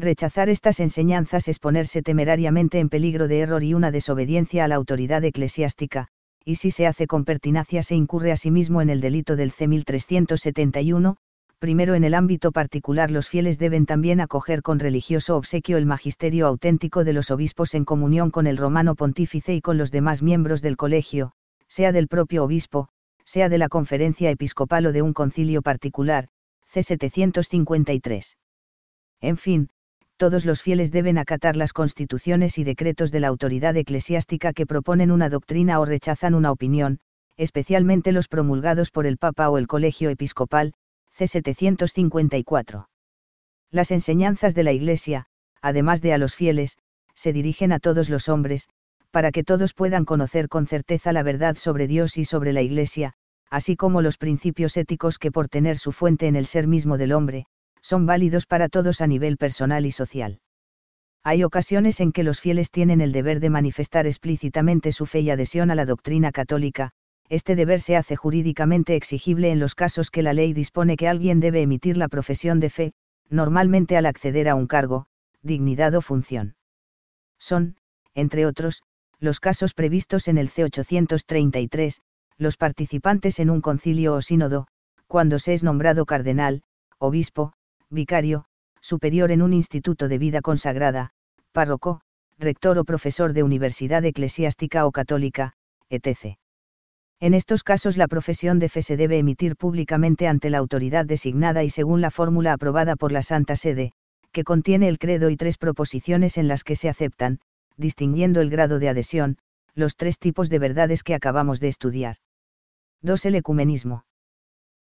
Rechazar 0.01 0.49
estas 0.49 0.79
enseñanzas 0.79 1.49
es 1.49 1.59
ponerse 1.59 2.03
temerariamente 2.03 2.79
en 2.79 2.89
peligro 2.89 3.27
de 3.27 3.41
error 3.41 3.65
y 3.65 3.75
una 3.75 3.91
desobediencia 3.91 4.65
a 4.65 4.69
la 4.69 4.77
autoridad 4.77 5.25
eclesiástica, 5.25 6.07
y 6.45 6.55
si 6.55 6.71
se 6.71 6.87
hace 6.87 7.09
con 7.09 7.25
pertinacia 7.25 7.83
se 7.83 7.97
incurre 7.97 8.31
a 8.31 8.37
sí 8.37 8.53
mismo 8.53 8.81
en 8.81 8.91
el 8.91 9.01
delito 9.01 9.35
del 9.35 9.51
C 9.51 9.67
1371, 9.67 11.17
primero 11.59 11.97
en 11.97 12.05
el 12.05 12.15
ámbito 12.15 12.53
particular 12.53 13.11
los 13.11 13.29
fieles 13.29 13.59
deben 13.59 13.87
también 13.87 14.21
acoger 14.21 14.63
con 14.63 14.79
religioso 14.79 15.37
obsequio 15.37 15.77
el 15.79 15.87
magisterio 15.87 16.47
auténtico 16.47 17.03
de 17.03 17.13
los 17.13 17.33
obispos 17.33 17.75
en 17.75 17.85
comunión 17.85 18.31
con 18.31 18.47
el 18.47 18.57
romano 18.57 18.95
pontífice 18.95 19.53
y 19.53 19.61
con 19.61 19.79
los 19.79 19.91
demás 19.91 20.23
miembros 20.23 20.63
del 20.63 20.77
colegio, 20.77 21.33
sea 21.67 21.91
del 21.91 22.07
propio 22.07 22.45
obispo, 22.45 22.89
sea 23.25 23.49
de 23.49 23.59
la 23.59 23.69
conferencia 23.69 24.31
episcopal 24.31 24.87
o 24.87 24.93
de 24.93 25.03
un 25.03 25.13
concilio 25.13 25.61
particular, 25.61 26.29
C 26.69 26.85
753. 26.85 28.37
En 29.21 29.37
fin, 29.37 29.71
todos 30.19 30.45
los 30.45 30.61
fieles 30.61 30.91
deben 30.91 31.17
acatar 31.17 31.57
las 31.57 31.73
constituciones 31.73 32.59
y 32.59 32.65
decretos 32.65 33.13
de 33.13 33.21
la 33.21 33.29
autoridad 33.29 33.77
eclesiástica 33.77 34.53
que 34.53 34.67
proponen 34.67 35.11
una 35.13 35.31
doctrina 35.31 35.79
o 35.79 35.85
rechazan 35.85 36.35
una 36.35 36.51
opinión, 36.51 36.99
especialmente 37.37 38.11
los 38.11 38.27
promulgados 38.27 38.91
por 38.91 39.07
el 39.07 39.17
Papa 39.17 39.49
o 39.49 39.59
el 39.59 39.69
Colegio 39.69 40.11
Episcopal, 40.11 40.75
C. 41.13 41.29
754. 41.29 42.89
Las 43.71 43.91
enseñanzas 43.93 44.55
de 44.55 44.65
la 44.65 44.73
Iglesia, 44.73 45.27
además 45.63 46.03
de 46.03 46.13
a 46.13 46.19
los 46.19 46.35
fieles, 46.35 46.77
se 47.15 47.33
dirigen 47.33 47.73
a 47.73 47.79
todos 47.79 48.11
los 48.11 48.29
hombres, 48.29 48.69
para 49.13 49.31
que 49.31 49.45
todos 49.45 49.73
puedan 49.73 50.05
conocer 50.05 50.49
con 50.49 50.67
certeza 50.67 51.13
la 51.13 51.23
verdad 51.23 51.57
sobre 51.57 51.87
Dios 51.87 52.19
y 52.19 52.25
sobre 52.25 52.53
la 52.53 52.63
Iglesia, 52.63 53.15
así 53.51 53.77
como 53.77 54.03
los 54.03 54.19
principios 54.19 54.77
éticos 54.77 55.19
que 55.19 55.31
por 55.31 55.49
tener 55.49 55.79
su 55.79 55.93
fuente 55.93 56.27
en 56.27 56.35
el 56.35 56.47
ser 56.47 56.67
mismo 56.67 56.99
del 56.99 57.13
hombre, 57.13 57.47
son 57.83 58.07
válidos 58.07 58.47
para 58.47 58.69
todos 58.69 59.01
a 59.01 59.07
nivel 59.07 59.37
personal 59.37 59.87
y 59.87 59.91
social. 59.91 60.41
Hay 61.25 61.45
ocasiones 61.45 62.01
en 62.01 62.13
que 62.13 62.23
los 62.23 62.41
fieles 62.41 62.71
tienen 62.71 63.01
el 63.01 63.13
deber 63.13 63.41
de 63.41 63.51
manifestar 63.51 64.07
explícitamente 64.07 64.93
su 64.93 65.07
fe 65.07 65.21
y 65.21 65.31
adhesión 65.31 65.71
a 65.71 65.75
la 65.75 65.85
doctrina 65.85 66.33
católica, 66.33 66.93
este 67.29 67.57
deber 67.57 67.81
se 67.81 67.97
hace 67.97 68.17
jurídicamente 68.17 68.97
exigible 68.97 69.51
en 69.51 69.59
los 69.59 69.75
casos 69.75 70.11
que 70.11 70.23
la 70.23 70.33
ley 70.33 70.53
dispone 70.55 70.97
que 70.97 71.09
alguien 71.09 71.41
debe 71.41 71.61
emitir 71.61 71.97
la 71.97 72.09
profesión 72.09 72.61
de 72.61 72.71
fe, 72.71 72.93
normalmente 73.29 73.97
al 73.97 74.07
acceder 74.07 74.49
a 74.49 74.55
un 74.55 74.67
cargo, 74.67 75.07
dignidad 75.43 75.95
o 75.95 76.01
función. 76.01 76.57
Son, 77.39 77.77
entre 78.15 78.47
otros, 78.47 78.83
los 79.21 79.41
casos 79.41 79.75
previstos 79.75 80.29
en 80.29 80.39
el 80.39 80.49
C833, 80.49 82.01
los 82.39 82.57
participantes 82.57 83.41
en 83.41 83.51
un 83.51 83.61
concilio 83.61 84.15
o 84.15 84.23
sínodo, 84.23 84.67
cuando 85.07 85.39
se 85.39 85.55
es 85.55 85.63
nombrado 85.63 86.07
cardenal, 86.07 86.63
obispo, 86.99 87.53
vicario, 87.91 88.45
superior 88.81 89.31
en 89.31 89.43
un 89.43 89.53
instituto 89.53 90.09
de 90.09 90.19
vida 90.19 90.41
consagrada, 90.41 91.11
párroco, 91.53 92.01
rector 92.39 92.79
o 92.79 92.85
profesor 92.85 93.33
de 93.33 93.43
universidad 93.43 94.05
eclesiástica 94.05 94.87
o 94.87 94.93
católica, 94.93 95.55
etc. 95.91 96.39
En 97.21 97.35
estos 97.35 97.65
casos 97.65 97.97
la 97.97 98.07
profesión 98.07 98.59
de 98.59 98.69
fe 98.69 98.83
se 98.83 98.97
debe 98.97 99.19
emitir 99.19 99.57
públicamente 99.57 100.29
ante 100.29 100.51
la 100.51 100.59
autoridad 100.59 101.05
designada 101.05 101.65
y 101.65 101.71
según 101.71 102.01
la 102.01 102.13
fórmula 102.13 102.53
aprobada 102.53 102.95
por 102.95 103.11
la 103.11 103.23
Santa 103.23 103.57
Sede, 103.57 103.93
que 104.31 104.45
contiene 104.45 104.89
el 104.89 104.99
credo 104.99 105.31
y 105.31 105.37
tres 105.37 105.59
proposiciones 105.59 106.39
en 106.39 106.47
las 106.47 106.63
que 106.63 106.77
se 106.77 106.89
aceptan, 106.89 107.41
distinguiendo 107.77 108.41
el 108.41 108.51
grado 108.51 108.79
de 108.79 108.89
adhesión, 108.89 109.39
los 109.75 109.97
tres 109.97 110.19
tipos 110.19 110.49
de 110.49 110.59
verdades 110.59 111.03
que 111.03 111.15
acabamos 111.15 111.59
de 111.61 111.69
estudiar. 111.69 112.17
2. 113.03 113.27
El 113.27 113.35
ecumenismo. 113.37 114.05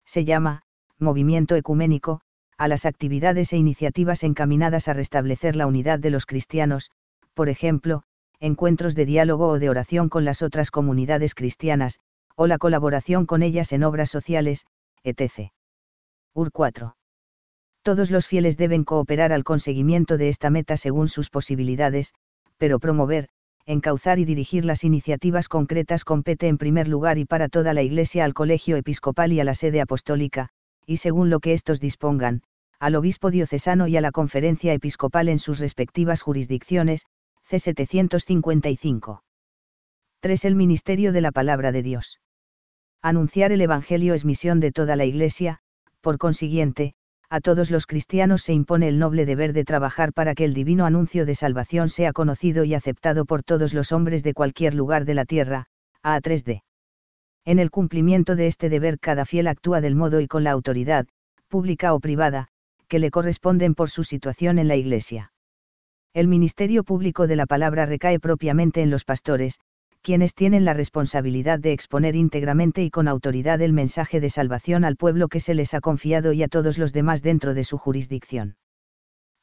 Se 0.06 0.26
llama, 0.26 0.64
movimiento 1.00 1.56
ecuménico, 1.56 2.22
a 2.58 2.68
las 2.68 2.86
actividades 2.86 3.52
e 3.54 3.58
iniciativas 3.58 4.24
encaminadas 4.24 4.88
a 4.88 4.94
restablecer 4.94 5.56
la 5.56 5.68
unidad 5.68 6.00
de 6.00 6.10
los 6.10 6.26
cristianos, 6.26 6.92
por 7.34 7.50
ejemplo, 7.50 8.04
encuentros 8.40 8.96
de 8.96 9.06
diálogo 9.06 9.48
o 9.48 9.60
de 9.60 9.70
oración 9.70 10.10
con 10.10 10.26
las 10.26 10.42
otras 10.42 10.72
comunidades 10.72 11.36
cristianas, 11.36 12.00
o 12.36 12.48
la 12.48 12.58
colaboración 12.58 13.26
con 13.26 13.44
ellas 13.44 13.72
en 13.72 13.84
obras 13.84 14.10
sociales, 14.10 14.66
etc. 15.04 15.52
UR 16.34 16.52
4. 16.52 16.96
Todos 17.82 18.12
los 18.12 18.28
fieles 18.28 18.58
deben 18.58 18.84
cooperar 18.84 19.32
al 19.32 19.44
conseguimiento 19.44 20.18
de 20.18 20.30
esta 20.30 20.50
meta 20.50 20.76
según 20.76 21.08
sus 21.08 21.30
posibilidades, 21.30 22.14
pero 22.58 22.80
promover, 22.80 23.30
encauzar 23.66 24.20
y 24.20 24.26
dirigir 24.26 24.66
las 24.66 24.84
iniciativas 24.84 25.50
concretas 25.50 26.04
compete 26.04 26.48
en 26.48 26.58
primer 26.58 26.88
lugar 26.88 27.18
y 27.18 27.26
para 27.26 27.50
toda 27.50 27.74
la 27.74 27.84
Iglesia 27.84 28.26
al 28.26 28.34
Colegio 28.34 28.76
Episcopal 28.76 29.34
y 29.34 29.40
a 29.40 29.44
la 29.44 29.54
sede 29.54 29.82
apostólica, 29.82 30.50
y 30.86 30.98
según 30.98 31.30
lo 31.30 31.40
que 31.40 31.54
éstos 31.54 31.80
dispongan, 31.80 32.42
al 32.80 32.96
obispo 32.96 33.32
diocesano 33.32 33.88
y 33.88 33.98
a 33.98 34.02
la 34.02 34.12
conferencia 34.12 34.74
episcopal 34.74 35.30
en 35.30 35.40
sus 35.40 35.60
respectivas 35.60 36.22
jurisdicciones, 36.22 37.06
C. 37.44 37.60
755. 37.60 39.24
3. 40.20 40.46
El 40.46 40.56
ministerio 40.56 41.14
de 41.14 41.22
la 41.22 41.32
palabra 41.32 41.72
de 41.72 41.84
Dios. 41.84 42.20
Anunciar 43.02 43.52
el 43.52 43.62
Evangelio 43.62 44.14
es 44.14 44.26
misión 44.26 44.60
de 44.60 44.72
toda 44.72 44.96
la 44.96 45.06
Iglesia, 45.06 45.60
por 46.02 46.18
consiguiente, 46.18 46.96
a 47.30 47.40
todos 47.42 47.72
los 47.72 47.88
cristianos 47.88 48.44
se 48.44 48.54
impone 48.54 48.88
el 48.88 49.00
noble 49.00 49.26
deber 49.26 49.54
de 49.54 49.64
trabajar 49.64 50.14
para 50.14 50.36
que 50.36 50.46
el 50.46 50.54
divino 50.54 50.86
anuncio 50.86 51.26
de 51.26 51.36
salvación 51.36 51.90
sea 51.90 52.14
conocido 52.14 52.64
y 52.64 52.74
aceptado 52.74 53.26
por 53.26 53.44
todos 53.44 53.74
los 53.74 53.92
hombres 53.92 54.24
de 54.24 54.34
cualquier 54.34 54.74
lugar 54.74 55.06
de 55.06 55.16
la 55.16 55.26
tierra, 55.26 55.68
a 56.04 56.20
3D. 56.20 56.62
En 57.46 57.60
el 57.60 57.70
cumplimiento 57.70 58.36
de 58.36 58.48
este 58.48 58.70
deber 58.70 59.00
cada 59.00 59.24
fiel 59.24 59.48
actúa 59.48 59.80
del 59.80 59.96
modo 59.96 60.20
y 60.20 60.28
con 60.28 60.44
la 60.44 60.50
autoridad, 60.50 61.06
pública 61.48 61.94
o 61.94 62.00
privada, 62.00 62.48
que 62.88 62.98
le 62.98 63.12
corresponden 63.12 63.76
por 63.76 63.92
su 63.92 64.04
situación 64.04 64.58
en 64.58 64.68
la 64.68 64.76
Iglesia. 64.76 65.32
El 66.14 66.28
ministerio 66.28 66.84
público 66.84 67.28
de 67.28 67.36
la 67.36 67.46
palabra 67.46 67.86
recae 67.86 68.20
propiamente 68.20 68.82
en 68.82 68.90
los 68.90 69.06
pastores, 69.06 69.60
quienes 70.02 70.34
tienen 70.34 70.66
la 70.66 70.74
responsabilidad 70.74 71.60
de 71.60 71.72
exponer 71.72 72.16
íntegramente 72.16 72.84
y 72.84 72.90
con 72.90 73.08
autoridad 73.08 73.62
el 73.62 73.74
mensaje 73.74 74.20
de 74.20 74.30
salvación 74.30 74.84
al 74.84 74.96
pueblo 74.96 75.28
que 75.28 75.40
se 75.40 75.54
les 75.54 75.74
ha 75.76 75.82
confiado 75.82 76.34
y 76.34 76.42
a 76.42 76.48
todos 76.48 76.80
los 76.80 76.94
demás 76.94 77.22
dentro 77.22 77.54
de 77.54 77.64
su 77.64 77.78
jurisdicción. 77.78 78.56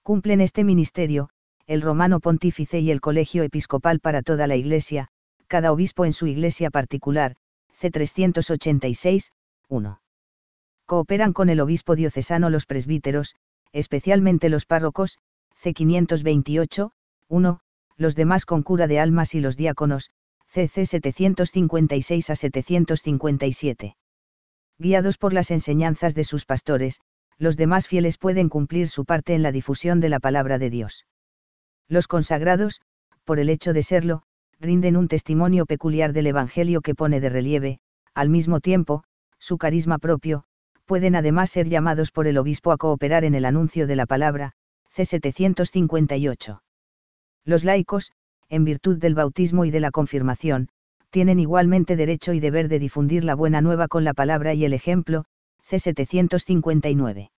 Cumplen 0.02 0.40
este 0.40 0.64
ministerio, 0.64 1.28
el 1.66 1.82
romano 1.82 2.18
pontífice 2.18 2.80
y 2.80 2.90
el 2.90 3.00
colegio 3.00 3.44
episcopal 3.44 4.00
para 4.00 4.22
toda 4.22 4.48
la 4.48 4.56
Iglesia, 4.56 5.08
cada 5.46 5.70
obispo 5.70 6.04
en 6.04 6.12
su 6.12 6.26
iglesia 6.26 6.70
particular, 6.70 7.36
C386, 7.82 9.32
1. 9.68 10.00
Cooperan 10.86 11.32
con 11.32 11.48
el 11.48 11.60
obispo 11.60 11.96
diocesano 11.96 12.48
los 12.48 12.64
presbíteros, 12.64 13.34
especialmente 13.72 14.48
los 14.48 14.66
párrocos, 14.66 15.18
C528, 15.60 16.92
1, 17.28 17.60
los 17.96 18.14
demás 18.14 18.46
con 18.46 18.62
cura 18.62 18.86
de 18.86 19.00
almas 19.00 19.34
y 19.34 19.40
los 19.40 19.56
diáconos, 19.56 20.10
CC 20.46 20.86
756 20.86 22.30
a 22.30 22.36
757. 22.36 23.96
Guiados 24.78 25.18
por 25.18 25.32
las 25.32 25.50
enseñanzas 25.50 26.14
de 26.14 26.24
sus 26.24 26.44
pastores, 26.44 27.00
los 27.38 27.56
demás 27.56 27.88
fieles 27.88 28.18
pueden 28.18 28.48
cumplir 28.48 28.88
su 28.88 29.04
parte 29.04 29.34
en 29.34 29.42
la 29.42 29.50
difusión 29.50 30.00
de 30.00 30.08
la 30.08 30.20
palabra 30.20 30.58
de 30.58 30.70
Dios. 30.70 31.06
Los 31.88 32.06
consagrados, 32.06 32.80
por 33.24 33.38
el 33.40 33.48
hecho 33.48 33.72
de 33.72 33.82
serlo, 33.82 34.22
rinden 34.62 34.96
un 34.96 35.08
testimonio 35.08 35.66
peculiar 35.66 36.12
del 36.12 36.28
Evangelio 36.28 36.80
que 36.80 36.94
pone 36.94 37.20
de 37.20 37.28
relieve, 37.28 37.80
al 38.14 38.28
mismo 38.28 38.60
tiempo, 38.60 39.02
su 39.38 39.58
carisma 39.58 39.98
propio, 39.98 40.44
pueden 40.86 41.16
además 41.16 41.50
ser 41.50 41.68
llamados 41.68 42.12
por 42.12 42.28
el 42.28 42.38
obispo 42.38 42.70
a 42.70 42.76
cooperar 42.76 43.24
en 43.24 43.34
el 43.34 43.44
anuncio 43.44 43.86
de 43.86 43.96
la 43.96 44.06
palabra, 44.06 44.52
C. 44.88 45.04
758. 45.04 46.62
Los 47.44 47.64
laicos, 47.64 48.12
en 48.48 48.64
virtud 48.64 48.98
del 48.98 49.14
bautismo 49.14 49.64
y 49.64 49.70
de 49.70 49.80
la 49.80 49.90
confirmación, 49.90 50.68
tienen 51.10 51.40
igualmente 51.40 51.96
derecho 51.96 52.32
y 52.32 52.40
deber 52.40 52.68
de 52.68 52.78
difundir 52.78 53.24
la 53.24 53.34
buena 53.34 53.60
nueva 53.60 53.88
con 53.88 54.04
la 54.04 54.14
palabra 54.14 54.54
y 54.54 54.64
el 54.64 54.74
ejemplo, 54.74 55.24
C. 55.62 55.78
759. 55.78 57.32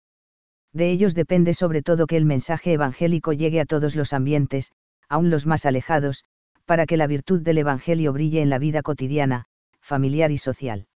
De 0.73 0.91
ellos 0.91 1.15
depende 1.15 1.55
sobre 1.55 1.83
todo 1.83 2.07
que 2.07 2.17
el 2.17 2.25
mensaje 2.25 2.73
evangélico 2.73 3.33
llegue 3.33 3.61
a 3.61 3.67
todos 3.67 3.95
los 3.95 4.13
ambientes, 4.13 4.73
aun 5.09 5.31
los 5.31 5.47
más 5.47 5.67
alejados, 5.67 6.25
para 6.73 6.87
que 6.87 6.97
la 6.97 7.07
virtud 7.07 7.43
del 7.43 7.59
Evangelio 7.59 8.15
brille 8.15 8.41
en 8.41 8.49
la 8.49 8.59
vida 8.59 8.81
cotidiana, 8.81 9.45
familiar 9.83 10.31
y 10.31 10.39
social. 10.39 10.87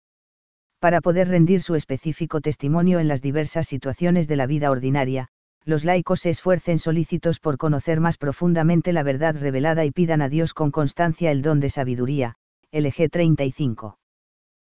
Para 0.81 1.03
poder 1.03 1.29
rendir 1.29 1.61
su 1.61 1.75
específico 1.75 2.41
testimonio 2.41 2.99
en 2.99 3.09
las 3.09 3.21
diversas 3.21 3.67
situaciones 3.69 4.27
de 4.27 4.37
la 4.37 4.47
vida 4.47 4.71
ordinaria, 4.71 5.29
los 5.67 5.85
laicos 5.85 6.21
se 6.21 6.31
esfuercen 6.31 6.79
solícitos 6.79 7.41
por 7.41 7.59
conocer 7.59 8.01
más 8.01 8.17
profundamente 8.17 8.95
la 8.95 9.03
verdad 9.03 9.37
revelada 9.39 9.85
y 9.85 9.91
pidan 9.91 10.23
a 10.23 10.31
Dios 10.31 10.55
con 10.55 10.71
constancia 10.71 11.31
el 11.31 11.43
don 11.43 11.61
de 11.61 11.69
sabiduría, 11.69 12.37
LG 12.73 13.11
35. 13.11 13.99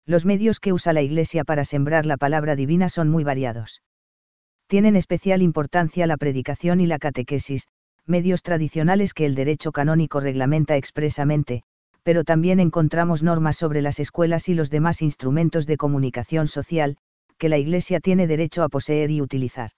Los 0.06 0.24
medios 0.24 0.60
que 0.60 0.72
usa 0.72 0.92
la 0.92 1.02
Iglesia 1.02 1.42
para 1.42 1.64
sembrar 1.64 2.06
la 2.06 2.16
palabra 2.16 2.54
divina 2.54 2.88
son 2.88 3.08
muy 3.08 3.24
variados. 3.24 3.82
Tienen 4.68 4.94
especial 4.94 5.42
importancia 5.42 6.06
la 6.06 6.16
predicación 6.16 6.80
y 6.80 6.86
la 6.86 7.00
catequesis, 7.00 7.66
medios 8.06 8.42
tradicionales 8.42 9.14
que 9.14 9.26
el 9.26 9.34
derecho 9.34 9.72
canónico 9.72 10.20
reglamenta 10.20 10.76
expresamente, 10.76 11.62
pero 12.02 12.24
también 12.24 12.60
encontramos 12.60 13.22
normas 13.22 13.56
sobre 13.56 13.82
las 13.82 14.00
escuelas 14.00 14.48
y 14.48 14.54
los 14.54 14.70
demás 14.70 15.02
instrumentos 15.02 15.66
de 15.66 15.76
comunicación 15.76 16.48
social, 16.48 16.96
que 17.38 17.48
la 17.48 17.58
Iglesia 17.58 18.00
tiene 18.00 18.26
derecho 18.26 18.62
a 18.62 18.68
poseer 18.68 19.10
y 19.10 19.20
utilizar. 19.20 19.70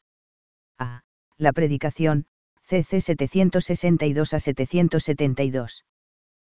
A. 0.78 1.02
La 1.36 1.52
predicación, 1.52 2.26
CC 2.62 3.00
762 3.00 4.32
a 4.34 4.38
772. 4.38 5.84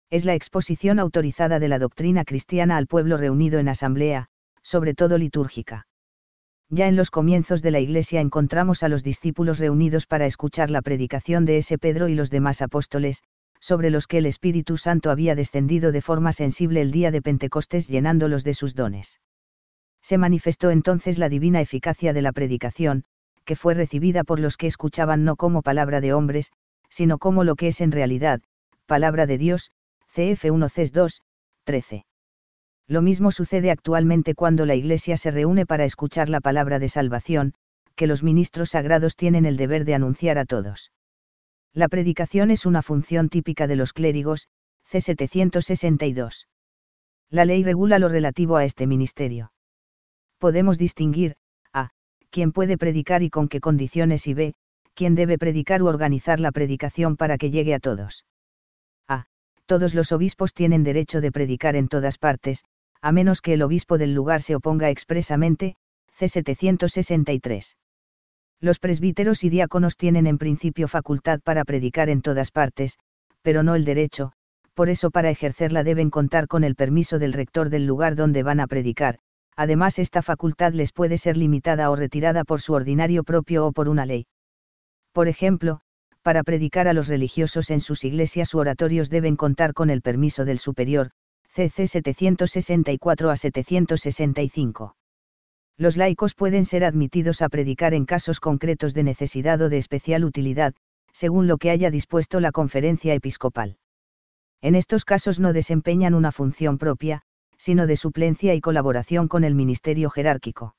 Es 0.10 0.24
la 0.24 0.36
exposición 0.36 1.00
autorizada 1.00 1.60
de 1.60 1.68
la 1.68 1.80
doctrina 1.80 2.24
cristiana 2.24 2.78
al 2.78 2.88
pueblo 2.88 3.18
reunido 3.18 3.60
en 3.60 3.68
asamblea, 3.68 4.28
sobre 4.64 4.94
todo 4.94 5.18
litúrgica. 5.18 5.87
Ya 6.70 6.88
en 6.88 6.98
los 6.98 7.12
comienzos 7.12 7.62
de 7.62 7.72
la 7.72 7.80
Iglesia 7.80 8.20
encontramos 8.20 8.84
a 8.84 8.90
los 8.90 9.04
discípulos 9.04 9.60
reunidos 9.60 10.06
para 10.06 10.26
escuchar 10.26 10.70
la 10.70 10.82
predicación 10.82 11.46
de 11.46 11.58
ese 11.58 11.78
Pedro 11.78 12.10
y 12.10 12.16
los 12.16 12.30
demás 12.30 12.62
apóstoles, 12.62 13.24
sobre 13.60 13.90
los 13.90 14.06
que 14.06 14.18
el 14.18 14.26
Espíritu 14.26 14.76
Santo 14.76 15.10
había 15.10 15.34
descendido 15.34 15.92
de 15.92 16.02
forma 16.02 16.34
sensible 16.34 16.82
el 16.82 16.92
día 16.92 17.10
de 17.12 17.22
Pentecostés 17.22 17.88
llenándolos 17.88 18.44
de 18.44 18.54
sus 18.54 18.76
dones. 18.76 19.22
Se 20.02 20.18
manifestó 20.18 20.70
entonces 20.70 21.18
la 21.18 21.30
divina 21.30 21.62
eficacia 21.62 22.14
de 22.14 22.22
la 22.22 22.34
predicación, 22.34 23.06
que 23.46 23.56
fue 23.56 23.74
recibida 23.74 24.26
por 24.26 24.40
los 24.40 24.58
que 24.58 24.68
escuchaban 24.68 25.24
no 25.24 25.38
como 25.38 25.62
palabra 25.62 26.02
de 26.02 26.14
hombres, 26.14 26.52
sino 26.90 27.18
como 27.18 27.46
lo 27.46 27.56
que 27.56 27.68
es 27.68 27.80
en 27.80 27.94
realidad, 27.94 28.42
palabra 28.86 29.26
de 29.26 29.38
Dios, 29.38 29.72
CF 30.14 30.46
1 30.52 30.70
CES 30.70 30.92
2, 30.92 31.22
13. 31.64 32.06
Lo 32.90 33.02
mismo 33.02 33.32
sucede 33.32 33.70
actualmente 33.70 34.34
cuando 34.34 34.66
la 34.66 34.76
Iglesia 34.76 35.18
se 35.18 35.30
reúne 35.30 35.66
para 35.66 35.84
escuchar 35.84 36.30
la 36.30 36.40
palabra 36.40 36.80
de 36.80 36.88
salvación, 36.88 37.54
que 37.96 38.08
los 38.08 38.24
ministros 38.24 38.70
sagrados 38.70 39.18
tienen 39.18 39.46
el 39.46 39.58
deber 39.58 39.84
de 39.84 39.96
anunciar 39.96 40.38
a 40.38 40.46
todos. 40.46 40.92
La 41.74 41.90
predicación 41.90 42.50
es 42.50 42.66
una 42.66 42.82
función 42.82 43.28
típica 43.28 43.68
de 43.68 43.76
los 43.76 43.92
clérigos, 43.92 44.48
C. 44.86 45.02
762. 45.02 46.48
La 47.30 47.44
ley 47.44 47.62
regula 47.64 48.00
lo 48.00 48.08
relativo 48.08 48.56
a 48.56 48.64
este 48.64 48.88
ministerio. 48.88 49.52
Podemos 50.38 50.78
distinguir, 50.78 51.36
a, 51.74 51.90
quién 52.30 52.54
puede 52.54 52.78
predicar 52.78 53.22
y 53.22 53.30
con 53.30 53.50
qué 53.50 53.60
condiciones 53.60 54.28
y 54.28 54.34
b, 54.34 54.54
quién 54.94 55.14
debe 55.14 55.38
predicar 55.38 55.84
u 55.84 55.88
organizar 55.88 56.40
la 56.40 56.54
predicación 56.54 57.18
para 57.18 57.38
que 57.38 57.52
llegue 57.52 57.74
a 57.74 57.80
todos. 57.80 58.26
A. 59.10 59.26
Todos 59.66 59.94
los 59.94 60.14
obispos 60.14 60.54
tienen 60.54 60.84
derecho 60.84 61.20
de 61.20 61.34
predicar 61.34 61.76
en 61.76 61.90
todas 61.90 62.18
partes, 62.18 62.64
a 63.02 63.12
menos 63.12 63.42
que 63.42 63.54
el 63.54 63.62
obispo 63.62 63.98
del 63.98 64.14
lugar 64.14 64.42
se 64.42 64.56
oponga 64.56 64.90
expresamente, 64.90 65.76
C. 66.12 66.28
763. 66.28 67.78
Los 68.60 68.80
presbíteros 68.80 69.44
y 69.44 69.50
diáconos 69.50 69.98
tienen 69.98 70.26
en 70.26 70.38
principio 70.38 70.88
facultad 70.88 71.40
para 71.42 71.64
predicar 71.64 72.10
en 72.10 72.22
todas 72.22 72.52
partes, 72.52 72.98
pero 73.44 73.62
no 73.62 73.76
el 73.76 73.86
derecho, 73.86 74.32
por 74.74 74.90
eso 74.90 75.12
para 75.12 75.30
ejercerla 75.30 75.84
deben 75.84 76.10
contar 76.10 76.48
con 76.48 76.64
el 76.64 76.76
permiso 76.76 77.20
del 77.20 77.34
rector 77.34 77.70
del 77.70 77.86
lugar 77.86 78.16
donde 78.16 78.44
van 78.44 78.60
a 78.60 78.68
predicar, 78.68 79.20
además 79.56 80.00
esta 80.00 80.22
facultad 80.22 80.74
les 80.74 80.92
puede 80.92 81.18
ser 81.18 81.38
limitada 81.38 81.90
o 81.90 81.96
retirada 81.96 82.44
por 82.44 82.62
su 82.62 82.74
ordinario 82.74 83.24
propio 83.24 83.66
o 83.68 83.72
por 83.72 83.90
una 83.90 84.06
ley. 84.06 84.28
Por 85.14 85.28
ejemplo, 85.28 85.82
para 86.22 86.44
predicar 86.44 86.88
a 86.88 86.94
los 86.94 87.08
religiosos 87.08 87.72
en 87.72 87.80
sus 87.80 88.04
iglesias 88.04 88.54
u 88.54 88.60
oratorios 88.60 89.10
deben 89.10 89.36
contar 89.36 89.74
con 89.74 89.90
el 89.90 90.02
permiso 90.02 90.46
del 90.46 90.60
superior, 90.60 91.12
CC 91.58 91.88
764 91.88 93.32
a 93.32 93.36
765 93.36 94.96
los 95.80 95.96
laicos 95.98 96.34
pueden 96.34 96.66
ser 96.66 96.84
admitidos 96.84 97.42
a 97.42 97.50
predicar 97.50 97.94
en 97.94 98.06
casos 98.06 98.40
concretos 98.40 98.94
de 98.94 99.04
necesidad 99.04 99.62
o 99.62 99.70
de 99.70 99.78
especial 99.78 100.24
utilidad, 100.24 100.74
según 101.14 101.48
lo 101.48 101.58
que 101.58 101.70
haya 101.70 101.92
dispuesto 101.92 102.40
la 102.40 102.52
conferencia 102.52 103.14
episcopal. 103.14 103.78
En 104.62 104.74
estos 104.74 105.06
casos 105.06 105.40
no 105.40 105.54
desempeñan 105.54 106.16
una 106.16 106.32
función 106.32 106.80
propia, 106.80 107.22
sino 107.58 107.86
de 107.86 107.96
suplencia 107.96 108.56
y 108.56 108.62
colaboración 108.62 109.28
con 109.28 109.44
el 109.44 109.54
ministerio 109.54 110.10
jerárquico. 110.10 110.76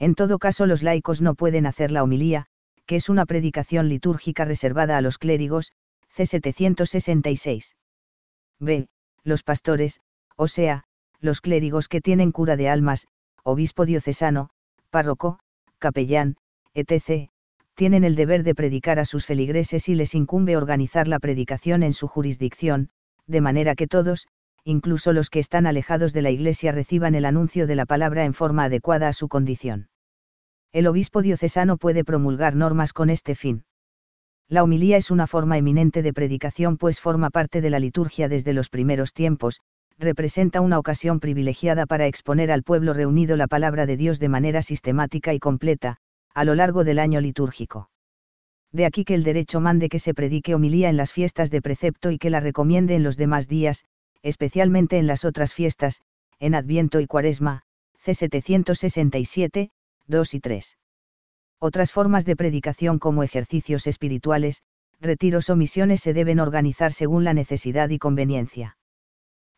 En 0.00 0.16
todo 0.16 0.38
caso 0.38 0.66
los 0.66 0.82
laicos 0.82 1.20
no 1.22 1.34
pueden 1.34 1.66
hacer 1.66 1.92
la 1.92 2.02
homilía, 2.02 2.46
que 2.86 2.96
es 2.96 3.08
una 3.08 3.24
predicación 3.24 3.88
litúrgica 3.88 4.44
reservada 4.44 4.96
a 4.96 5.00
los 5.00 5.18
clérigos, 5.18 5.72
C. 6.08 6.26
766. 6.26 7.76
B. 8.58 8.88
Los 9.28 9.42
pastores, 9.42 10.00
o 10.36 10.48
sea, 10.48 10.84
los 11.20 11.42
clérigos 11.42 11.88
que 11.88 12.00
tienen 12.00 12.32
cura 12.32 12.56
de 12.56 12.70
almas, 12.70 13.06
obispo 13.42 13.84
diocesano, 13.84 14.48
párroco, 14.88 15.38
capellán, 15.78 16.36
etc., 16.72 17.28
tienen 17.74 18.04
el 18.04 18.14
deber 18.14 18.42
de 18.42 18.54
predicar 18.54 18.98
a 18.98 19.04
sus 19.04 19.26
feligreses 19.26 19.90
y 19.90 19.94
les 19.94 20.14
incumbe 20.14 20.56
organizar 20.56 21.08
la 21.08 21.18
predicación 21.18 21.82
en 21.82 21.92
su 21.92 22.08
jurisdicción, 22.08 22.88
de 23.26 23.42
manera 23.42 23.74
que 23.74 23.86
todos, 23.86 24.28
incluso 24.64 25.12
los 25.12 25.28
que 25.28 25.40
están 25.40 25.66
alejados 25.66 26.14
de 26.14 26.22
la 26.22 26.30
Iglesia, 26.30 26.72
reciban 26.72 27.14
el 27.14 27.26
anuncio 27.26 27.66
de 27.66 27.76
la 27.76 27.84
palabra 27.84 28.24
en 28.24 28.32
forma 28.32 28.64
adecuada 28.64 29.08
a 29.08 29.12
su 29.12 29.28
condición. 29.28 29.90
El 30.72 30.86
obispo 30.86 31.20
diocesano 31.20 31.76
puede 31.76 32.02
promulgar 32.02 32.56
normas 32.56 32.94
con 32.94 33.10
este 33.10 33.34
fin. 33.34 33.64
La 34.50 34.62
homilía 34.62 34.96
es 34.96 35.10
una 35.10 35.26
forma 35.26 35.58
eminente 35.58 36.02
de 36.02 36.14
predicación 36.14 36.78
pues 36.78 37.00
forma 37.00 37.28
parte 37.28 37.60
de 37.60 37.68
la 37.68 37.78
liturgia 37.78 38.28
desde 38.28 38.54
los 38.54 38.70
primeros 38.70 39.12
tiempos, 39.12 39.60
representa 39.98 40.62
una 40.62 40.78
ocasión 40.78 41.20
privilegiada 41.20 41.84
para 41.84 42.06
exponer 42.06 42.50
al 42.50 42.62
pueblo 42.62 42.94
reunido 42.94 43.36
la 43.36 43.46
palabra 43.46 43.84
de 43.84 43.98
Dios 43.98 44.18
de 44.18 44.30
manera 44.30 44.62
sistemática 44.62 45.34
y 45.34 45.38
completa, 45.38 45.98
a 46.32 46.44
lo 46.44 46.54
largo 46.54 46.84
del 46.84 46.98
año 46.98 47.20
litúrgico. 47.20 47.90
De 48.72 48.86
aquí 48.86 49.04
que 49.04 49.14
el 49.14 49.24
derecho 49.24 49.60
mande 49.60 49.90
que 49.90 49.98
se 49.98 50.14
predique 50.14 50.54
homilía 50.54 50.88
en 50.88 50.96
las 50.96 51.12
fiestas 51.12 51.50
de 51.50 51.60
precepto 51.60 52.10
y 52.10 52.18
que 52.18 52.30
la 52.30 52.40
recomiende 52.40 52.94
en 52.94 53.02
los 53.02 53.16
demás 53.18 53.48
días, 53.48 53.84
especialmente 54.22 54.98
en 54.98 55.06
las 55.06 55.24
otras 55.26 55.52
fiestas, 55.52 56.00
en 56.38 56.54
Adviento 56.54 57.00
y 57.00 57.06
Cuaresma, 57.06 57.64
C. 57.98 58.14
767, 58.14 59.70
2 60.06 60.34
y 60.34 60.40
3. 60.40 60.78
Otras 61.60 61.92
formas 61.92 62.24
de 62.24 62.36
predicación 62.36 62.98
como 62.98 63.22
ejercicios 63.22 63.86
espirituales, 63.86 64.62
retiros 65.00 65.50
o 65.50 65.56
misiones 65.56 66.00
se 66.00 66.14
deben 66.14 66.40
organizar 66.40 66.92
según 66.92 67.24
la 67.24 67.34
necesidad 67.34 67.88
y 67.88 67.98
conveniencia. 67.98 68.76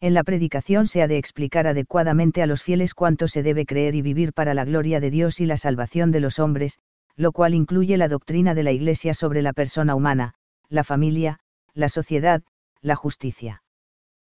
En 0.01 0.15
la 0.15 0.25
predicación 0.25 0.87
se 0.87 1.03
ha 1.03 1.09
de 1.09 1.19
explicar 1.19 1.67
adecuadamente 1.67 2.43
a 2.43 2.47
los 2.47 2.63
fieles 2.63 2.95
cuánto 2.95 3.29
se 3.29 3.43
debe 3.43 3.67
creer 3.67 3.95
y 3.95 4.03
vivir 4.03 4.33
para 4.33 4.55
la 4.55 4.65
gloria 4.65 4.99
de 4.99 5.11
Dios 5.11 5.41
y 5.41 5.47
la 5.47 5.59
salvación 5.59 6.11
de 6.11 6.21
los 6.21 6.39
hombres, 6.39 6.79
lo 7.17 7.33
cual 7.33 7.55
incluye 7.55 7.99
la 7.99 8.09
doctrina 8.09 8.55
de 8.55 8.63
la 8.63 8.73
Iglesia 8.73 9.13
sobre 9.13 9.43
la 9.43 9.53
persona 9.53 9.95
humana, 9.95 10.35
la 10.71 10.85
familia, 10.85 11.41
la 11.75 11.91
sociedad, 11.91 12.43
la 12.81 12.97
justicia. 12.97 13.63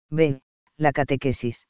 B. 0.08 0.40
La 0.76 0.92
catequesis. 0.92 1.66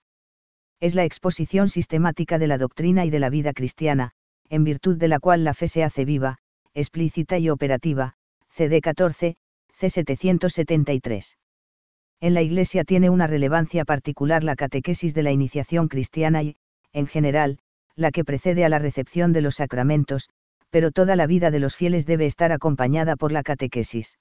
Es 0.79 0.95
la 0.95 1.05
exposición 1.05 1.71
sistemática 1.71 2.39
de 2.39 2.49
la 2.49 2.59
doctrina 2.59 3.07
y 3.07 3.11
de 3.11 3.19
la 3.19 3.31
vida 3.31 3.55
cristiana, 3.55 4.13
en 4.51 4.65
virtud 4.65 4.97
de 4.97 5.09
la 5.09 5.19
cual 5.19 5.45
la 5.45 5.55
fe 5.55 5.69
se 5.69 5.85
hace 5.85 6.05
viva, 6.05 6.39
explícita 6.75 7.39
y 7.39 7.49
operativa, 7.49 8.15
CD 8.51 8.81
14, 8.81 9.37
C 9.73 9.91
773. 9.91 11.37
En 12.21 12.35
la 12.35 12.43
Iglesia 12.43 12.85
tiene 12.85 13.11
una 13.11 13.27
relevancia 13.27 13.85
particular 13.85 14.43
la 14.43 14.57
catequesis 14.57 15.15
de 15.15 15.23
la 15.23 15.33
iniciación 15.33 15.89
cristiana 15.89 16.43
y, 16.43 16.57
en 16.93 17.07
general, 17.07 17.59
la 17.95 18.11
que 18.11 18.25
precede 18.25 18.65
a 18.65 18.69
la 18.69 18.79
recepción 18.79 19.33
de 19.33 19.43
los 19.43 19.57
sacramentos, 19.57 20.31
pero 20.71 20.91
toda 20.91 21.17
la 21.17 21.27
vida 21.27 21.51
de 21.51 21.59
los 21.59 21.77
fieles 21.77 22.07
debe 22.07 22.27
estar 22.27 22.53
acompañada 22.53 23.17
por 23.17 23.33
la 23.33 23.43
catequesis. 23.43 24.19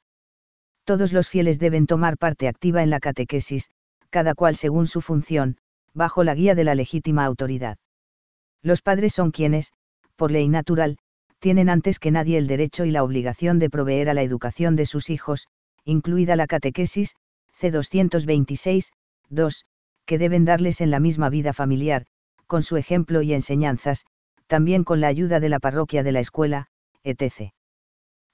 Todos 0.83 1.13
los 1.13 1.29
fieles 1.29 1.59
deben 1.59 1.87
tomar 1.87 2.17
parte 2.17 2.47
activa 2.47 2.83
en 2.83 2.89
la 2.89 2.99
catequesis, 2.99 3.69
cada 4.09 4.35
cual 4.35 4.55
según 4.55 4.87
su 4.87 5.01
función, 5.01 5.57
bajo 5.93 6.23
la 6.23 6.35
guía 6.35 6.55
de 6.55 6.63
la 6.63 6.75
legítima 6.75 7.25
autoridad. 7.25 7.77
Los 8.61 8.81
padres 8.81 9.13
son 9.13 9.31
quienes, 9.31 9.71
por 10.15 10.31
ley 10.31 10.47
natural, 10.47 10.97
tienen 11.39 11.69
antes 11.69 11.99
que 11.99 12.11
nadie 12.11 12.37
el 12.37 12.47
derecho 12.47 12.85
y 12.85 12.91
la 12.91 13.03
obligación 13.03 13.59
de 13.59 13.69
proveer 13.69 14.09
a 14.09 14.13
la 14.13 14.23
educación 14.23 14.75
de 14.75 14.85
sus 14.85 15.09
hijos, 15.09 15.47
incluida 15.83 16.35
la 16.35 16.47
catequesis, 16.47 17.15
C226, 17.59 18.91
2, 19.29 19.65
que 20.05 20.17
deben 20.17 20.45
darles 20.45 20.81
en 20.81 20.91
la 20.91 20.99
misma 20.99 21.29
vida 21.29 21.53
familiar, 21.53 22.05
con 22.47 22.63
su 22.63 22.77
ejemplo 22.77 23.21
y 23.21 23.33
enseñanzas, 23.33 24.05
también 24.47 24.83
con 24.83 25.01
la 25.01 25.07
ayuda 25.07 25.39
de 25.39 25.49
la 25.49 25.59
parroquia 25.59 26.03
de 26.03 26.11
la 26.11 26.19
escuela, 26.19 26.67
etc. 27.03 27.51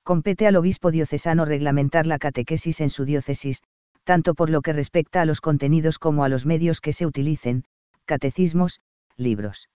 Compete 0.03 0.47
al 0.47 0.55
obispo 0.55 0.91
diocesano 0.91 1.45
reglamentar 1.45 2.07
la 2.07 2.17
catequesis 2.19 2.81
en 2.81 2.89
su 2.89 3.05
diócesis, 3.05 3.61
tanto 4.03 4.33
por 4.33 4.49
lo 4.49 4.61
que 4.61 4.73
respecta 4.73 5.21
a 5.21 5.25
los 5.25 5.41
contenidos 5.41 5.99
como 5.99 6.23
a 6.23 6.29
los 6.29 6.45
medios 6.45 6.81
que 6.81 6.93
se 6.93 7.05
utilicen, 7.05 7.65
catecismos, 8.05 8.81
libros. 9.15 9.69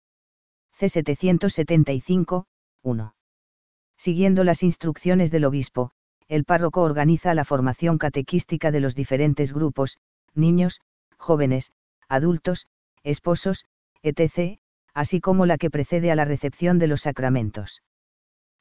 C775, 0.79 2.45
1. 2.83 3.15
Siguiendo 3.97 4.45
las 4.45 4.63
instrucciones 4.63 5.31
del 5.31 5.45
obispo, 5.45 5.93
el 6.29 6.45
párroco 6.45 6.83
organiza 6.83 7.35
la 7.35 7.45
formación 7.45 7.99
catequística 7.99 8.71
de 8.71 8.81
los 8.81 8.95
diferentes 8.95 9.53
grupos, 9.53 9.99
niños, 10.35 10.81
jóvenes, 11.19 11.73
adultos, 12.09 12.67
esposos, 13.03 13.67
etc., 14.03 14.59
así 14.95 15.21
como 15.21 15.47
la 15.47 15.59
que 15.59 15.71
precede 15.71 16.11
a 16.11 16.17
la 16.17 16.25
recepción 16.25 16.79
de 16.79 16.87
los 16.87 17.03
sacramentos. 17.03 17.83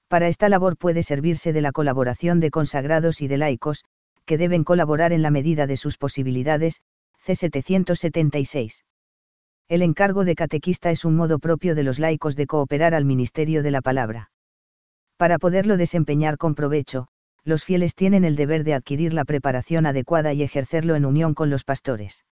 Para 0.08 0.28
esta 0.28 0.50
labor 0.50 0.78
puede 0.78 1.04
servirse 1.04 1.54
de 1.54 1.62
la 1.62 1.71
colaboración 1.71 2.39
de 2.39 2.52
consagrados 2.52 3.21
y 3.21 3.28
de 3.28 3.38
laicos, 3.38 3.84
que 4.26 4.38
deben 4.38 4.63
colaborar 4.63 5.13
en 5.13 5.21
la 5.21 5.32
medida 5.32 5.67
de 5.67 5.78
sus 5.78 5.97
posibilidades, 5.97 6.82
C776. 7.26 8.84
El 9.71 9.84
encargo 9.84 10.25
de 10.25 10.36
catequista 10.36 10.91
es 10.91 11.05
un 11.05 11.15
modo 11.15 11.39
propio 11.39 11.75
de 11.75 11.84
los 11.84 11.97
laicos 11.97 12.36
de 12.36 12.45
cooperar 12.45 12.93
al 12.93 13.05
ministerio 13.05 13.63
de 13.63 13.71
la 13.71 13.79
palabra. 13.79 14.29
Para 15.15 15.39
poderlo 15.39 15.77
desempeñar 15.77 16.38
con 16.38 16.55
provecho, 16.55 17.07
los 17.45 17.63
fieles 17.63 17.95
tienen 17.95 18.25
el 18.25 18.36
deber 18.36 18.65
de 18.65 18.73
adquirir 18.73 19.13
la 19.13 19.23
preparación 19.23 19.86
adecuada 19.86 20.34
y 20.34 20.43
ejercerlo 20.43 20.95
en 20.95 21.05
unión 21.05 21.34
con 21.34 21.49
los 21.49 21.63
pastores. 21.63 22.25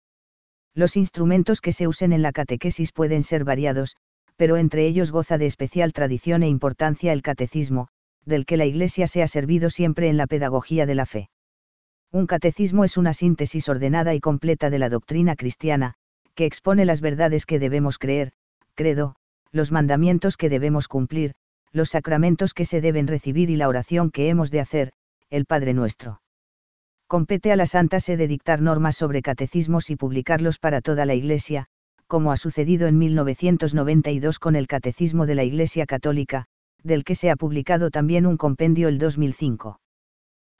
Los 0.74 0.96
instrumentos 0.96 1.60
que 1.60 1.70
se 1.70 1.86
usen 1.86 2.12
en 2.12 2.22
la 2.22 2.32
catequesis 2.32 2.90
pueden 2.90 3.22
ser 3.22 3.44
variados, 3.44 3.94
pero 4.34 4.56
entre 4.56 4.88
ellos 4.88 5.12
goza 5.12 5.38
de 5.38 5.46
especial 5.46 5.92
tradición 5.92 6.42
e 6.42 6.48
importancia 6.48 7.12
el 7.12 7.22
catecismo, 7.22 7.86
del 8.24 8.46
que 8.46 8.56
la 8.56 8.66
Iglesia 8.66 9.06
se 9.06 9.22
ha 9.22 9.28
servido 9.28 9.70
siempre 9.70 10.08
en 10.08 10.16
la 10.16 10.26
pedagogía 10.26 10.86
de 10.86 10.96
la 10.96 11.06
fe. 11.06 11.30
Un 12.10 12.26
catecismo 12.26 12.82
es 12.82 12.96
una 12.96 13.12
síntesis 13.12 13.68
ordenada 13.68 14.12
y 14.12 14.18
completa 14.18 14.70
de 14.70 14.80
la 14.80 14.88
doctrina 14.88 15.36
cristiana, 15.36 15.94
que 16.38 16.46
expone 16.46 16.84
las 16.84 17.00
verdades 17.00 17.46
que 17.46 17.58
debemos 17.58 17.98
creer, 17.98 18.30
credo, 18.76 19.16
los 19.50 19.72
mandamientos 19.72 20.36
que 20.36 20.48
debemos 20.48 20.86
cumplir, 20.86 21.32
los 21.72 21.88
sacramentos 21.90 22.54
que 22.54 22.64
se 22.64 22.80
deben 22.80 23.08
recibir 23.08 23.50
y 23.50 23.56
la 23.56 23.66
oración 23.66 24.12
que 24.12 24.28
hemos 24.28 24.52
de 24.52 24.60
hacer, 24.60 24.92
el 25.30 25.46
Padre 25.46 25.74
nuestro. 25.74 26.22
Compete 27.08 27.50
a 27.50 27.56
la 27.56 27.66
Santa 27.66 27.98
Sede 27.98 28.28
dictar 28.28 28.60
normas 28.60 28.94
sobre 28.94 29.20
catecismos 29.20 29.90
y 29.90 29.96
publicarlos 29.96 30.60
para 30.60 30.80
toda 30.80 31.06
la 31.06 31.16
Iglesia, 31.16 31.66
como 32.06 32.30
ha 32.30 32.36
sucedido 32.36 32.86
en 32.86 32.98
1992 32.98 34.38
con 34.38 34.54
el 34.54 34.68
Catecismo 34.68 35.26
de 35.26 35.34
la 35.34 35.42
Iglesia 35.42 35.86
Católica, 35.86 36.44
del 36.84 37.02
que 37.02 37.16
se 37.16 37.32
ha 37.32 37.34
publicado 37.34 37.90
también 37.90 38.26
un 38.26 38.36
compendio 38.36 38.86
el 38.86 38.98
2005. 38.98 39.80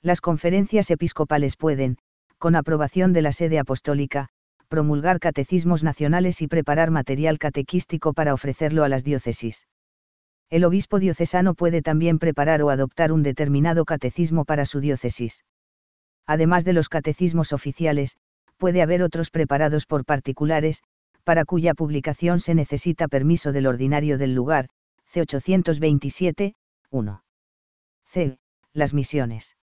Las 0.02 0.20
conferencias 0.20 0.90
episcopales 0.90 1.56
pueden, 1.56 1.98
con 2.36 2.56
aprobación 2.56 3.12
de 3.12 3.22
la 3.22 3.30
sede 3.30 3.60
apostólica, 3.60 4.30
promulgar 4.68 5.18
catecismos 5.18 5.82
nacionales 5.82 6.42
y 6.42 6.48
preparar 6.48 6.90
material 6.90 7.38
catequístico 7.38 8.12
para 8.12 8.34
ofrecerlo 8.34 8.84
a 8.84 8.88
las 8.88 9.04
diócesis. 9.04 9.66
El 10.50 10.64
obispo 10.64 10.98
diocesano 10.98 11.54
puede 11.54 11.82
también 11.82 12.18
preparar 12.18 12.62
o 12.62 12.70
adoptar 12.70 13.12
un 13.12 13.22
determinado 13.22 13.84
catecismo 13.84 14.44
para 14.44 14.64
su 14.64 14.80
diócesis. 14.80 15.44
Además 16.26 16.64
de 16.64 16.72
los 16.74 16.88
catecismos 16.88 17.52
oficiales, 17.52 18.16
puede 18.56 18.82
haber 18.82 19.02
otros 19.02 19.30
preparados 19.30 19.86
por 19.86 20.04
particulares, 20.04 20.82
para 21.24 21.44
cuya 21.44 21.74
publicación 21.74 22.40
se 22.40 22.54
necesita 22.54 23.08
permiso 23.08 23.52
del 23.52 23.66
ordinario 23.66 24.16
del 24.18 24.34
lugar, 24.34 24.68
C. 25.06 25.22
827, 25.22 26.54
1. 26.90 27.22
C. 28.06 28.38
Las 28.72 28.94
misiones. 28.94 29.56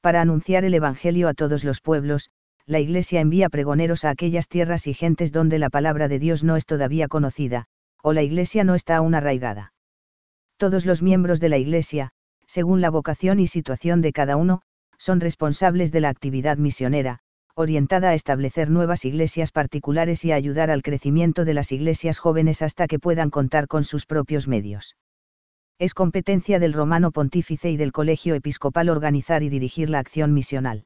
Para 0.00 0.20
anunciar 0.20 0.64
el 0.64 0.74
Evangelio 0.74 1.28
a 1.28 1.34
todos 1.34 1.64
los 1.64 1.80
pueblos, 1.80 2.30
la 2.66 2.80
Iglesia 2.80 3.20
envía 3.20 3.48
pregoneros 3.48 4.04
a 4.04 4.10
aquellas 4.10 4.48
tierras 4.48 4.88
y 4.88 4.94
gentes 4.94 5.30
donde 5.30 5.60
la 5.60 5.70
palabra 5.70 6.08
de 6.08 6.18
Dios 6.18 6.42
no 6.42 6.56
es 6.56 6.66
todavía 6.66 7.06
conocida, 7.06 7.66
o 8.02 8.12
la 8.12 8.22
Iglesia 8.22 8.64
no 8.64 8.74
está 8.74 8.96
aún 8.96 9.14
arraigada. 9.14 9.72
Todos 10.56 10.84
los 10.84 11.00
miembros 11.00 11.38
de 11.38 11.48
la 11.48 11.58
Iglesia, 11.58 12.10
según 12.46 12.80
la 12.80 12.90
vocación 12.90 13.38
y 13.38 13.46
situación 13.46 14.00
de 14.00 14.12
cada 14.12 14.36
uno, 14.36 14.62
son 14.98 15.20
responsables 15.20 15.92
de 15.92 16.00
la 16.00 16.08
actividad 16.08 16.56
misionera, 16.56 17.20
orientada 17.54 18.10
a 18.10 18.14
establecer 18.14 18.68
nuevas 18.68 19.04
iglesias 19.04 19.52
particulares 19.52 20.24
y 20.24 20.32
a 20.32 20.34
ayudar 20.34 20.70
al 20.70 20.82
crecimiento 20.82 21.44
de 21.44 21.54
las 21.54 21.70
iglesias 21.70 22.18
jóvenes 22.18 22.62
hasta 22.62 22.88
que 22.88 22.98
puedan 22.98 23.30
contar 23.30 23.68
con 23.68 23.84
sus 23.84 24.06
propios 24.06 24.48
medios. 24.48 24.96
Es 25.78 25.94
competencia 25.94 26.58
del 26.58 26.72
romano 26.72 27.12
pontífice 27.12 27.70
y 27.70 27.76
del 27.76 27.92
colegio 27.92 28.34
episcopal 28.34 28.88
organizar 28.88 29.42
y 29.42 29.50
dirigir 29.50 29.88
la 29.88 30.00
acción 30.00 30.32
misional. 30.32 30.84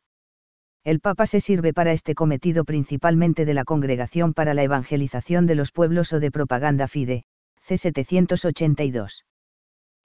El 0.82 1.00
Papa 1.00 1.26
se 1.26 1.40
sirve 1.40 1.74
para 1.74 1.92
este 1.92 2.14
cometido 2.14 2.64
principalmente 2.64 3.44
de 3.44 3.52
la 3.52 3.64
Congregación 3.64 4.32
para 4.32 4.54
la 4.54 4.62
Evangelización 4.62 5.46
de 5.46 5.54
los 5.54 5.72
Pueblos 5.72 6.10
o 6.14 6.20
de 6.20 6.30
Propaganda 6.30 6.88
Fide, 6.88 7.24
C782. 7.68 9.24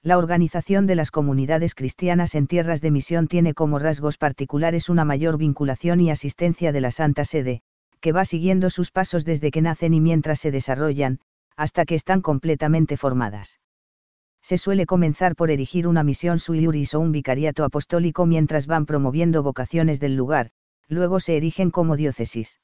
La 0.01 0.17
organización 0.17 0.85
de 0.85 0.95
las 0.95 1.11
comunidades 1.11 1.75
cristianas 1.75 2.35
en 2.35 2.47
tierras 2.47 2.81
de 2.81 2.91
misión 2.91 3.29
tiene 3.29 3.53
como 3.53 3.79
rasgos 3.79 4.17
particulares 4.17 4.89
una 4.89 5.05
mayor 5.05 5.37
vinculación 5.37 6.01
y 6.01 6.11
asistencia 6.11 6.73
de 6.73 6.81
la 6.81 6.91
Santa 6.91 7.23
Sede, 7.23 7.61
que 8.01 8.11
va 8.11 8.25
siguiendo 8.25 8.69
sus 8.69 8.91
pasos 8.91 9.23
desde 9.23 9.51
que 9.51 9.61
nacen 9.61 9.93
y 9.93 10.01
mientras 10.01 10.41
se 10.41 10.51
desarrollan, 10.51 11.21
hasta 11.55 11.85
que 11.85 11.95
están 11.95 12.21
completamente 12.21 12.97
formadas. 12.97 13.61
Se 14.43 14.57
suele 14.57 14.85
comenzar 14.85 15.37
por 15.37 15.51
erigir 15.51 15.87
una 15.87 16.03
misión 16.03 16.37
sui 16.37 16.59
iuris 16.59 16.93
o 16.95 16.99
un 16.99 17.13
vicariato 17.13 17.63
apostólico 17.63 18.25
mientras 18.25 18.67
van 18.67 18.85
promoviendo 18.85 19.41
vocaciones 19.41 20.01
del 20.01 20.17
lugar, 20.17 20.51
luego 20.87 21.19
se 21.19 21.37
erigen 21.37 21.71
como 21.71 21.95
diócesis. 21.95 22.59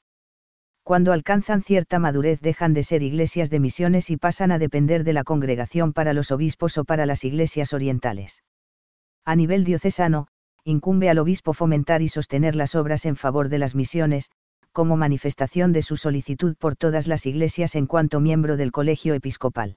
Cuando 0.82 1.12
alcanzan 1.12 1.62
cierta 1.62 1.98
madurez 1.98 2.40
dejan 2.40 2.74
de 2.74 2.82
ser 2.82 3.02
iglesias 3.02 3.50
de 3.50 3.60
misiones 3.60 4.10
y 4.10 4.16
pasan 4.16 4.50
a 4.50 4.58
depender 4.58 5.04
de 5.04 5.12
la 5.12 5.22
congregación 5.22 5.92
para 5.92 6.12
los 6.12 6.32
obispos 6.32 6.76
o 6.76 6.84
para 6.84 7.06
las 7.06 7.24
iglesias 7.24 7.72
orientales. 7.72 8.42
A 9.24 9.36
nivel 9.36 9.64
diocesano, 9.64 10.26
incumbe 10.64 11.08
al 11.08 11.18
obispo 11.18 11.52
fomentar 11.52 12.02
y 12.02 12.08
sostener 12.08 12.56
las 12.56 12.74
obras 12.74 13.06
en 13.06 13.16
favor 13.16 13.48
de 13.48 13.58
las 13.58 13.74
misiones, 13.74 14.30
como 14.72 14.96
manifestación 14.96 15.72
de 15.72 15.82
su 15.82 15.96
solicitud 15.96 16.56
por 16.56 16.76
todas 16.76 17.06
las 17.06 17.26
iglesias 17.26 17.76
en 17.76 17.86
cuanto 17.86 18.20
miembro 18.20 18.56
del 18.56 18.72
colegio 18.72 19.14
episcopal. 19.14 19.76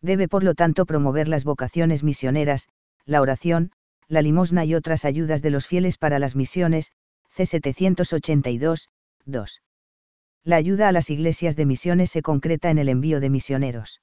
Debe 0.00 0.28
por 0.28 0.44
lo 0.44 0.54
tanto 0.54 0.86
promover 0.86 1.28
las 1.28 1.44
vocaciones 1.44 2.02
misioneras, 2.02 2.68
la 3.06 3.20
oración, 3.20 3.72
la 4.08 4.22
limosna 4.22 4.64
y 4.64 4.74
otras 4.74 5.04
ayudas 5.04 5.42
de 5.42 5.50
los 5.50 5.66
fieles 5.66 5.96
para 5.98 6.18
las 6.18 6.36
misiones, 6.36 6.92
C782, 7.36 8.88
2. 9.24 9.62
La 10.44 10.56
ayuda 10.56 10.88
a 10.88 10.92
las 10.92 11.08
iglesias 11.08 11.56
de 11.56 11.66
misiones 11.66 12.10
se 12.10 12.22
concreta 12.22 12.70
en 12.70 12.78
el 12.78 12.88
envío 12.88 13.20
de 13.20 13.30
misioneros. 13.30 14.02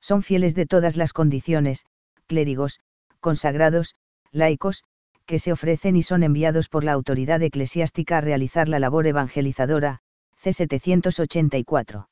Son 0.00 0.22
fieles 0.22 0.54
de 0.54 0.66
todas 0.66 0.96
las 0.96 1.12
condiciones, 1.12 1.84
clérigos, 2.26 2.80
consagrados, 3.20 3.94
laicos, 4.32 4.82
que 5.26 5.38
se 5.38 5.52
ofrecen 5.52 5.94
y 5.96 6.02
son 6.02 6.22
enviados 6.22 6.68
por 6.68 6.82
la 6.82 6.92
autoridad 6.92 7.42
eclesiástica 7.42 8.18
a 8.18 8.20
realizar 8.20 8.68
la 8.68 8.78
labor 8.78 9.06
evangelizadora, 9.06 10.00
C784. 10.42 12.08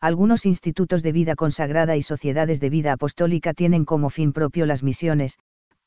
Algunos 0.00 0.46
institutos 0.46 1.02
de 1.02 1.12
vida 1.12 1.34
consagrada 1.34 1.96
y 1.96 2.02
sociedades 2.02 2.60
de 2.60 2.70
vida 2.70 2.92
apostólica 2.92 3.52
tienen 3.52 3.84
como 3.84 4.08
fin 4.08 4.32
propio 4.32 4.64
las 4.64 4.82
misiones, 4.82 5.38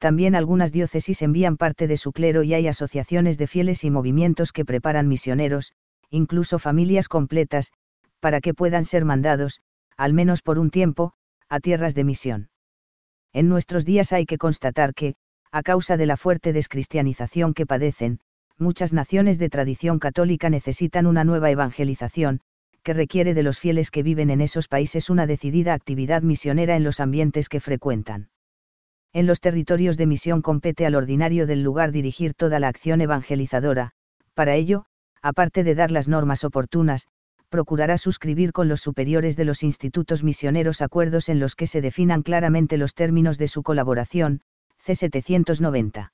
también 0.03 0.35
algunas 0.35 0.73
diócesis 0.73 1.21
envían 1.21 1.55
parte 1.55 1.87
de 1.87 1.95
su 1.95 2.11
clero 2.11 2.43
y 2.43 2.53
hay 2.53 2.67
asociaciones 2.67 3.37
de 3.37 3.47
fieles 3.47 3.85
y 3.85 3.89
movimientos 3.89 4.51
que 4.51 4.65
preparan 4.65 5.07
misioneros, 5.07 5.71
incluso 6.09 6.59
familias 6.59 7.07
completas, 7.07 7.71
para 8.19 8.41
que 8.41 8.53
puedan 8.53 8.83
ser 8.83 9.05
mandados, 9.05 9.61
al 9.95 10.11
menos 10.11 10.41
por 10.41 10.59
un 10.59 10.71
tiempo, 10.71 11.13
a 11.47 11.61
tierras 11.61 11.95
de 11.95 12.03
misión. 12.03 12.49
En 13.31 13.47
nuestros 13.47 13.85
días 13.85 14.11
hay 14.11 14.25
que 14.25 14.37
constatar 14.37 14.93
que, 14.93 15.15
a 15.53 15.63
causa 15.63 15.95
de 15.95 16.05
la 16.05 16.17
fuerte 16.17 16.51
descristianización 16.51 17.53
que 17.53 17.65
padecen, 17.65 18.19
muchas 18.57 18.91
naciones 18.91 19.39
de 19.39 19.47
tradición 19.47 19.99
católica 19.99 20.49
necesitan 20.49 21.07
una 21.07 21.23
nueva 21.23 21.49
evangelización, 21.49 22.41
que 22.83 22.93
requiere 22.93 23.33
de 23.33 23.43
los 23.43 23.57
fieles 23.57 23.89
que 23.89 24.03
viven 24.03 24.31
en 24.31 24.41
esos 24.41 24.67
países 24.67 25.09
una 25.09 25.27
decidida 25.27 25.73
actividad 25.73 26.23
misionera 26.23 26.75
en 26.75 26.83
los 26.83 26.99
ambientes 26.99 27.47
que 27.47 27.61
frecuentan. 27.61 28.32
En 29.13 29.27
los 29.27 29.41
territorios 29.41 29.95
de 29.95 30.07
misión 30.07 30.41
compete 30.41 30.87
al 30.87 30.95
ordinario 30.95 31.45
del 31.45 31.61
lugar 31.61 31.91
dirigir 31.91 32.33
toda 32.33 32.59
la 32.59 32.67
acción 32.67 32.99
evangelizadora, 32.99 33.91
para 34.33 34.55
ello, 34.55 34.85
aparte 35.21 35.63
de 35.63 35.75
dar 35.75 35.91
las 35.91 36.07
normas 36.07 36.43
oportunas, 36.43 37.07
procurará 37.49 37.99
suscribir 37.99 38.51
con 38.51 38.67
los 38.67 38.81
superiores 38.81 39.35
de 39.37 39.45
los 39.45 39.61
institutos 39.61 40.23
misioneros 40.23 40.81
acuerdos 40.81 41.29
en 41.29 41.39
los 41.39 41.55
que 41.55 41.67
se 41.67 41.81
definan 41.81 42.23
claramente 42.23 42.77
los 42.77 42.95
términos 42.95 43.37
de 43.37 43.47
su 43.47 43.61
colaboración, 43.61 44.41
C790. 44.83 46.09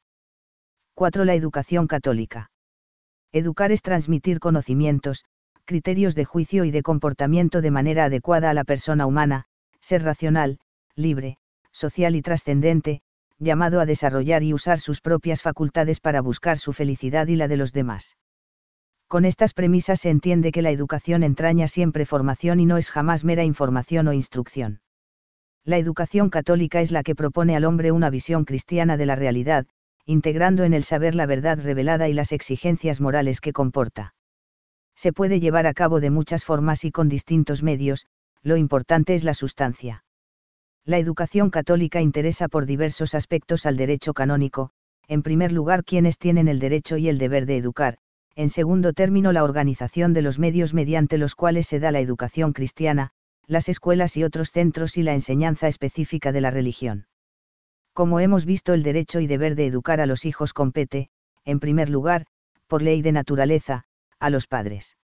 4. 0.93 1.23
La 1.23 1.33
educación 1.33 1.87
católica. 1.87 2.51
Educar 3.31 3.71
es 3.71 3.81
transmitir 3.81 4.41
conocimientos, 4.41 5.23
criterios 5.63 6.13
de 6.15 6.25
juicio 6.25 6.65
y 6.65 6.71
de 6.71 6.83
comportamiento 6.83 7.61
de 7.61 7.71
manera 7.71 8.05
adecuada 8.05 8.49
a 8.49 8.53
la 8.53 8.65
persona 8.65 9.05
humana, 9.05 9.45
ser 9.79 10.03
racional, 10.03 10.59
libre, 10.95 11.37
social 11.79 12.15
y 12.15 12.21
trascendente, 12.21 13.01
llamado 13.39 13.79
a 13.79 13.85
desarrollar 13.85 14.43
y 14.43 14.53
usar 14.53 14.79
sus 14.79 15.01
propias 15.01 15.41
facultades 15.41 15.99
para 15.99 16.21
buscar 16.21 16.57
su 16.57 16.73
felicidad 16.73 17.27
y 17.27 17.37
la 17.37 17.47
de 17.47 17.57
los 17.57 17.71
demás. 17.73 18.17
Con 19.07 19.25
estas 19.25 19.53
premisas 19.53 20.01
se 20.01 20.09
entiende 20.09 20.51
que 20.51 20.61
la 20.61 20.69
educación 20.69 21.23
entraña 21.23 21.67
siempre 21.67 22.05
formación 22.05 22.59
y 22.59 22.65
no 22.65 22.77
es 22.77 22.91
jamás 22.91 23.23
mera 23.23 23.43
información 23.43 24.07
o 24.07 24.13
instrucción. 24.13 24.81
La 25.65 25.77
educación 25.77 26.29
católica 26.29 26.81
es 26.81 26.91
la 26.91 27.01
que 27.01 27.15
propone 27.15 27.55
al 27.55 27.65
hombre 27.65 27.91
una 27.91 28.09
visión 28.09 28.45
cristiana 28.45 28.97
de 28.97 29.05
la 29.05 29.15
realidad, 29.15 29.65
integrando 30.05 30.63
en 30.63 30.73
el 30.73 30.83
saber 30.83 31.15
la 31.15 31.25
verdad 31.25 31.59
revelada 31.59 32.09
y 32.09 32.13
las 32.13 32.31
exigencias 32.31 33.01
morales 33.01 33.41
que 33.41 33.53
comporta. 33.53 34.13
Se 34.95 35.13
puede 35.13 35.39
llevar 35.39 35.65
a 35.65 35.73
cabo 35.73 35.99
de 36.01 36.09
muchas 36.09 36.43
formas 36.43 36.83
y 36.83 36.91
con 36.91 37.07
distintos 37.07 37.63
medios, 37.63 38.05
lo 38.43 38.57
importante 38.57 39.15
es 39.15 39.23
la 39.23 39.33
sustancia. 39.33 40.03
La 40.89 40.97
educación 40.97 41.51
católica 41.51 42.01
interesa 42.01 42.47
por 42.47 42.65
diversos 42.65 43.13
aspectos 43.13 43.67
al 43.67 43.77
derecho 43.77 44.15
canónico, 44.15 44.71
en 45.07 45.21
primer 45.21 45.51
lugar 45.51 45.83
quienes 45.83 46.17
tienen 46.17 46.47
el 46.47 46.57
derecho 46.57 46.97
y 46.97 47.09
el 47.09 47.19
deber 47.19 47.45
de 47.45 47.57
educar, 47.57 47.99
en 48.35 48.49
segundo 48.49 48.91
término 48.93 49.31
la 49.31 49.43
organización 49.43 50.13
de 50.13 50.23
los 50.23 50.39
medios 50.39 50.73
mediante 50.73 51.19
los 51.19 51.35
cuales 51.35 51.67
se 51.67 51.79
da 51.79 51.91
la 51.91 51.99
educación 51.99 52.53
cristiana, 52.53 53.11
las 53.45 53.69
escuelas 53.69 54.17
y 54.17 54.23
otros 54.23 54.49
centros 54.49 54.97
y 54.97 55.03
la 55.03 55.13
enseñanza 55.13 55.67
específica 55.67 56.31
de 56.31 56.41
la 56.41 56.49
religión. 56.49 57.05
Como 57.93 58.19
hemos 58.19 58.45
visto, 58.45 58.73
el 58.73 58.81
derecho 58.81 59.19
y 59.19 59.27
deber 59.27 59.53
de 59.53 59.67
educar 59.67 60.01
a 60.01 60.07
los 60.07 60.25
hijos 60.25 60.53
compete, 60.53 61.11
en 61.45 61.59
primer 61.59 61.91
lugar, 61.91 62.25
por 62.65 62.81
ley 62.81 63.03
de 63.03 63.11
naturaleza, 63.11 63.83
a 64.19 64.31
los 64.31 64.47
padres. 64.47 64.97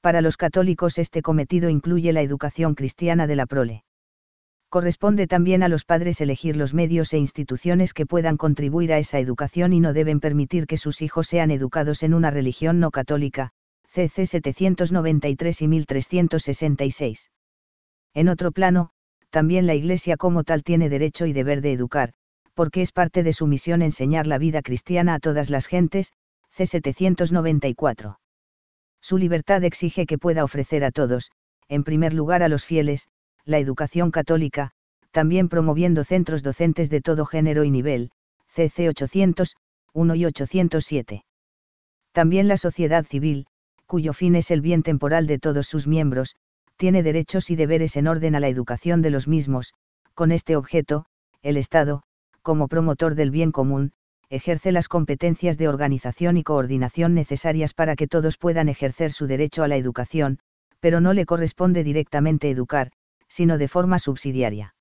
Para 0.00 0.20
los 0.20 0.36
católicos 0.36 0.98
este 0.98 1.22
cometido 1.22 1.70
incluye 1.70 2.12
la 2.12 2.22
educación 2.22 2.74
cristiana 2.74 3.28
de 3.28 3.36
la 3.36 3.46
prole. 3.46 3.84
Corresponde 4.76 5.26
también 5.26 5.62
a 5.62 5.68
los 5.68 5.86
padres 5.86 6.20
elegir 6.20 6.54
los 6.54 6.74
medios 6.74 7.14
e 7.14 7.16
instituciones 7.16 7.94
que 7.94 8.04
puedan 8.04 8.36
contribuir 8.36 8.92
a 8.92 8.98
esa 8.98 9.18
educación 9.18 9.72
y 9.72 9.80
no 9.80 9.94
deben 9.94 10.20
permitir 10.20 10.66
que 10.66 10.76
sus 10.76 11.00
hijos 11.00 11.28
sean 11.28 11.50
educados 11.50 12.02
en 12.02 12.12
una 12.12 12.30
religión 12.30 12.78
no 12.78 12.90
católica, 12.90 13.52
CC 13.88 14.26
793 14.26 15.62
y 15.62 15.68
1366. 15.68 17.30
En 18.12 18.28
otro 18.28 18.52
plano, 18.52 18.90
también 19.30 19.66
la 19.66 19.74
Iglesia 19.74 20.18
como 20.18 20.44
tal 20.44 20.62
tiene 20.62 20.90
derecho 20.90 21.24
y 21.24 21.32
deber 21.32 21.62
de 21.62 21.72
educar, 21.72 22.12
porque 22.52 22.82
es 22.82 22.92
parte 22.92 23.22
de 23.22 23.32
su 23.32 23.46
misión 23.46 23.80
enseñar 23.80 24.26
la 24.26 24.36
vida 24.36 24.60
cristiana 24.60 25.14
a 25.14 25.20
todas 25.20 25.48
las 25.48 25.68
gentes, 25.68 26.12
C 26.50 26.66
794. 26.66 28.20
Su 29.00 29.16
libertad 29.16 29.64
exige 29.64 30.04
que 30.04 30.18
pueda 30.18 30.44
ofrecer 30.44 30.84
a 30.84 30.90
todos, 30.90 31.30
en 31.66 31.82
primer 31.82 32.12
lugar 32.12 32.42
a 32.42 32.48
los 32.48 32.66
fieles, 32.66 33.08
la 33.46 33.58
educación 33.58 34.10
católica, 34.10 34.72
también 35.12 35.48
promoviendo 35.48 36.04
centros 36.04 36.42
docentes 36.42 36.90
de 36.90 37.00
todo 37.00 37.24
género 37.24 37.64
y 37.64 37.70
nivel, 37.70 38.10
CC 38.48 38.88
800, 38.88 39.54
1 39.92 40.14
y 40.16 40.26
807. 40.26 41.24
También 42.12 42.48
la 42.48 42.56
sociedad 42.56 43.06
civil, 43.06 43.46
cuyo 43.86 44.12
fin 44.12 44.34
es 44.34 44.50
el 44.50 44.60
bien 44.60 44.82
temporal 44.82 45.26
de 45.26 45.38
todos 45.38 45.68
sus 45.68 45.86
miembros, 45.86 46.34
tiene 46.76 47.02
derechos 47.02 47.50
y 47.50 47.56
deberes 47.56 47.96
en 47.96 48.08
orden 48.08 48.34
a 48.34 48.40
la 48.40 48.48
educación 48.48 49.00
de 49.00 49.10
los 49.10 49.28
mismos, 49.28 49.72
con 50.14 50.32
este 50.32 50.56
objeto, 50.56 51.06
el 51.40 51.56
Estado, 51.56 52.02
como 52.42 52.68
promotor 52.68 53.14
del 53.14 53.30
bien 53.30 53.52
común, 53.52 53.92
ejerce 54.28 54.72
las 54.72 54.88
competencias 54.88 55.56
de 55.56 55.68
organización 55.68 56.36
y 56.36 56.42
coordinación 56.42 57.14
necesarias 57.14 57.74
para 57.74 57.94
que 57.94 58.08
todos 58.08 58.38
puedan 58.38 58.68
ejercer 58.68 59.12
su 59.12 59.28
derecho 59.28 59.62
a 59.62 59.68
la 59.68 59.76
educación, 59.76 60.40
pero 60.80 61.00
no 61.00 61.12
le 61.12 61.26
corresponde 61.26 61.84
directamente 61.84 62.50
educar, 62.50 62.90
sino 63.28 63.58
de 63.58 63.68
forma 63.68 63.98
subsidiaria. 63.98 64.74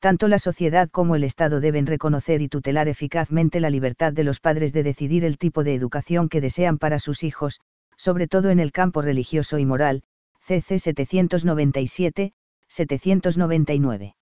Tanto 0.00 0.28
la 0.28 0.38
sociedad 0.38 0.88
como 0.88 1.14
el 1.14 1.24
Estado 1.24 1.60
deben 1.60 1.86
reconocer 1.86 2.40
y 2.40 2.48
tutelar 2.48 2.88
eficazmente 2.88 3.60
la 3.60 3.68
libertad 3.68 4.14
de 4.14 4.24
los 4.24 4.40
padres 4.40 4.72
de 4.72 4.82
decidir 4.82 5.24
el 5.26 5.36
tipo 5.36 5.62
de 5.62 5.74
educación 5.74 6.30
que 6.30 6.40
desean 6.40 6.78
para 6.78 6.98
sus 6.98 7.22
hijos, 7.22 7.60
sobre 7.96 8.26
todo 8.26 8.48
en 8.48 8.60
el 8.60 8.72
campo 8.72 9.02
religioso 9.02 9.58
y 9.58 9.66
moral, 9.66 10.02
CC 10.40 10.78
797, 10.78 12.32
799. 12.68 14.16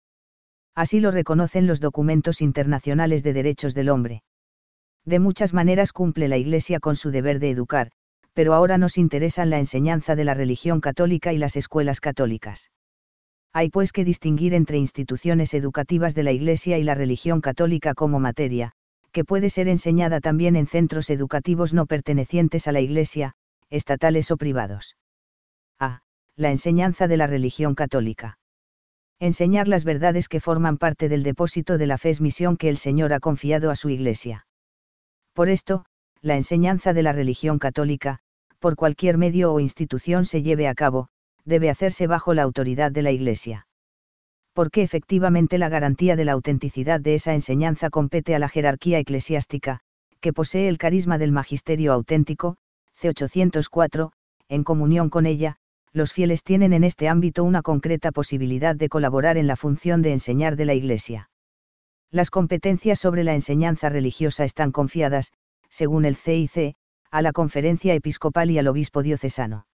Así 0.75 0.99
lo 0.99 1.13
reconocen 1.13 1.69
los 1.69 1.81
documentos 1.81 2.41
internacionales 2.41 3.23
de 3.23 3.33
derechos 3.33 3.75
del 3.75 3.89
hombre. 3.89 4.23
De 5.05 5.21
muchas 5.21 5.55
maneras 5.55 5.93
cumple 5.93 6.27
la 6.27 6.39
Iglesia 6.39 6.81
con 6.81 6.97
su 6.97 7.13
deber 7.13 7.39
de 7.39 7.51
educar, 7.51 7.93
pero 8.33 8.53
ahora 8.53 8.79
nos 8.79 8.99
interesan 8.99 9.49
la 9.49 9.59
enseñanza 9.59 10.17
de 10.17 10.25
la 10.25 10.35
religión 10.35 10.81
católica 10.81 11.33
y 11.33 11.39
las 11.39 11.57
escuelas 11.57 12.01
católicas. 12.01 12.71
Hay 13.59 13.71
pues 13.71 13.91
que 13.91 14.05
distinguir 14.05 14.55
entre 14.55 14.79
instituciones 14.79 15.53
educativas 15.53 16.15
de 16.15 16.23
la 16.23 16.31
Iglesia 16.31 16.79
y 16.79 16.85
la 16.85 16.95
religión 16.95 17.41
católica 17.41 17.93
como 17.93 18.21
materia, 18.21 18.71
que 19.11 19.25
puede 19.25 19.51
ser 19.51 19.67
enseñada 19.67 20.21
también 20.21 20.55
en 20.55 20.69
centros 20.69 21.11
educativos 21.11 21.75
no 21.75 21.87
pertenecientes 21.87 22.69
a 22.69 22.73
la 22.73 22.81
Iglesia, 22.81 23.33
estatales 23.69 24.31
o 24.31 24.37
privados. 24.37 24.97
A. 25.81 26.03
La 26.37 26.53
enseñanza 26.53 27.09
de 27.09 27.17
la 27.17 27.27
religión 27.27 27.75
católica. 27.75 28.39
Enseñar 29.19 29.67
las 29.67 29.83
verdades 29.83 30.29
que 30.29 30.39
forman 30.39 30.79
parte 30.79 31.09
del 31.09 31.25
depósito 31.25 31.79
de 31.79 31.89
la 31.89 31.99
fe 31.99 32.11
es 32.11 32.21
misión 32.21 32.57
que 32.57 32.69
el 32.69 32.77
Señor 32.77 33.13
ha 33.13 33.19
confiado 33.19 33.73
a 33.73 33.75
su 33.75 33.91
Iglesia. 33.91 34.47
Por 35.33 35.49
esto, 35.49 35.85
la 36.21 36.37
enseñanza 36.37 36.93
de 36.93 37.03
la 37.03 37.13
religión 37.13 37.59
católica, 37.59 38.21
por 38.61 38.77
cualquier 38.77 39.19
medio 39.19 39.53
o 39.53 39.59
institución 39.59 40.27
se 40.27 40.45
lleve 40.45 40.69
a 40.69 40.77
cabo, 40.77 41.09
debe 41.49 41.71
hacerse 41.71 42.07
bajo 42.07 42.35
la 42.35 42.43
autoridad 42.43 42.93
de 42.93 43.03
la 43.03 43.11
Iglesia. 43.11 43.67
Porque 44.53 44.83
efectivamente 44.83 45.57
la 45.57 45.69
garantía 45.69 46.15
de 46.15 46.25
la 46.25 46.33
autenticidad 46.33 47.01
de 47.01 47.15
esa 47.15 47.33
enseñanza 47.35 47.91
compete 47.91 48.35
a 48.35 48.39
la 48.39 48.49
jerarquía 48.49 48.99
eclesiástica, 48.99 49.81
que 50.21 50.33
posee 50.33 50.69
el 50.69 50.79
carisma 50.79 51.17
del 51.17 51.33
magisterio 51.33 51.93
auténtico, 51.93 52.57
C804, 53.01 54.11
en 54.49 54.65
comunión 54.65 55.11
con 55.11 55.27
ella, 55.27 55.57
los 55.93 56.13
fieles 56.13 56.43
tienen 56.43 56.73
en 56.73 56.85
este 56.85 57.09
ámbito 57.09 57.45
una 57.45 57.63
concreta 57.63 58.13
posibilidad 58.13 58.75
de 58.75 58.89
colaborar 58.89 59.37
en 59.37 59.47
la 59.47 59.57
función 59.57 60.03
de 60.03 60.13
enseñar 60.13 60.57
de 60.57 60.65
la 60.65 60.75
Iglesia. 60.75 61.31
Las 62.11 62.31
competencias 62.31 62.99
sobre 62.99 63.25
la 63.25 63.35
enseñanza 63.35 63.89
religiosa 63.89 64.45
están 64.45 64.73
confiadas, 64.73 65.33
según 65.71 66.05
el 66.05 66.17
CIC, 66.17 66.75
a 67.11 67.23
la 67.23 67.33
Conferencia 67.33 67.95
Episcopal 67.95 68.51
y 68.51 68.59
al 68.59 68.69
Obispo 68.69 69.03
Diocesano. 69.03 69.68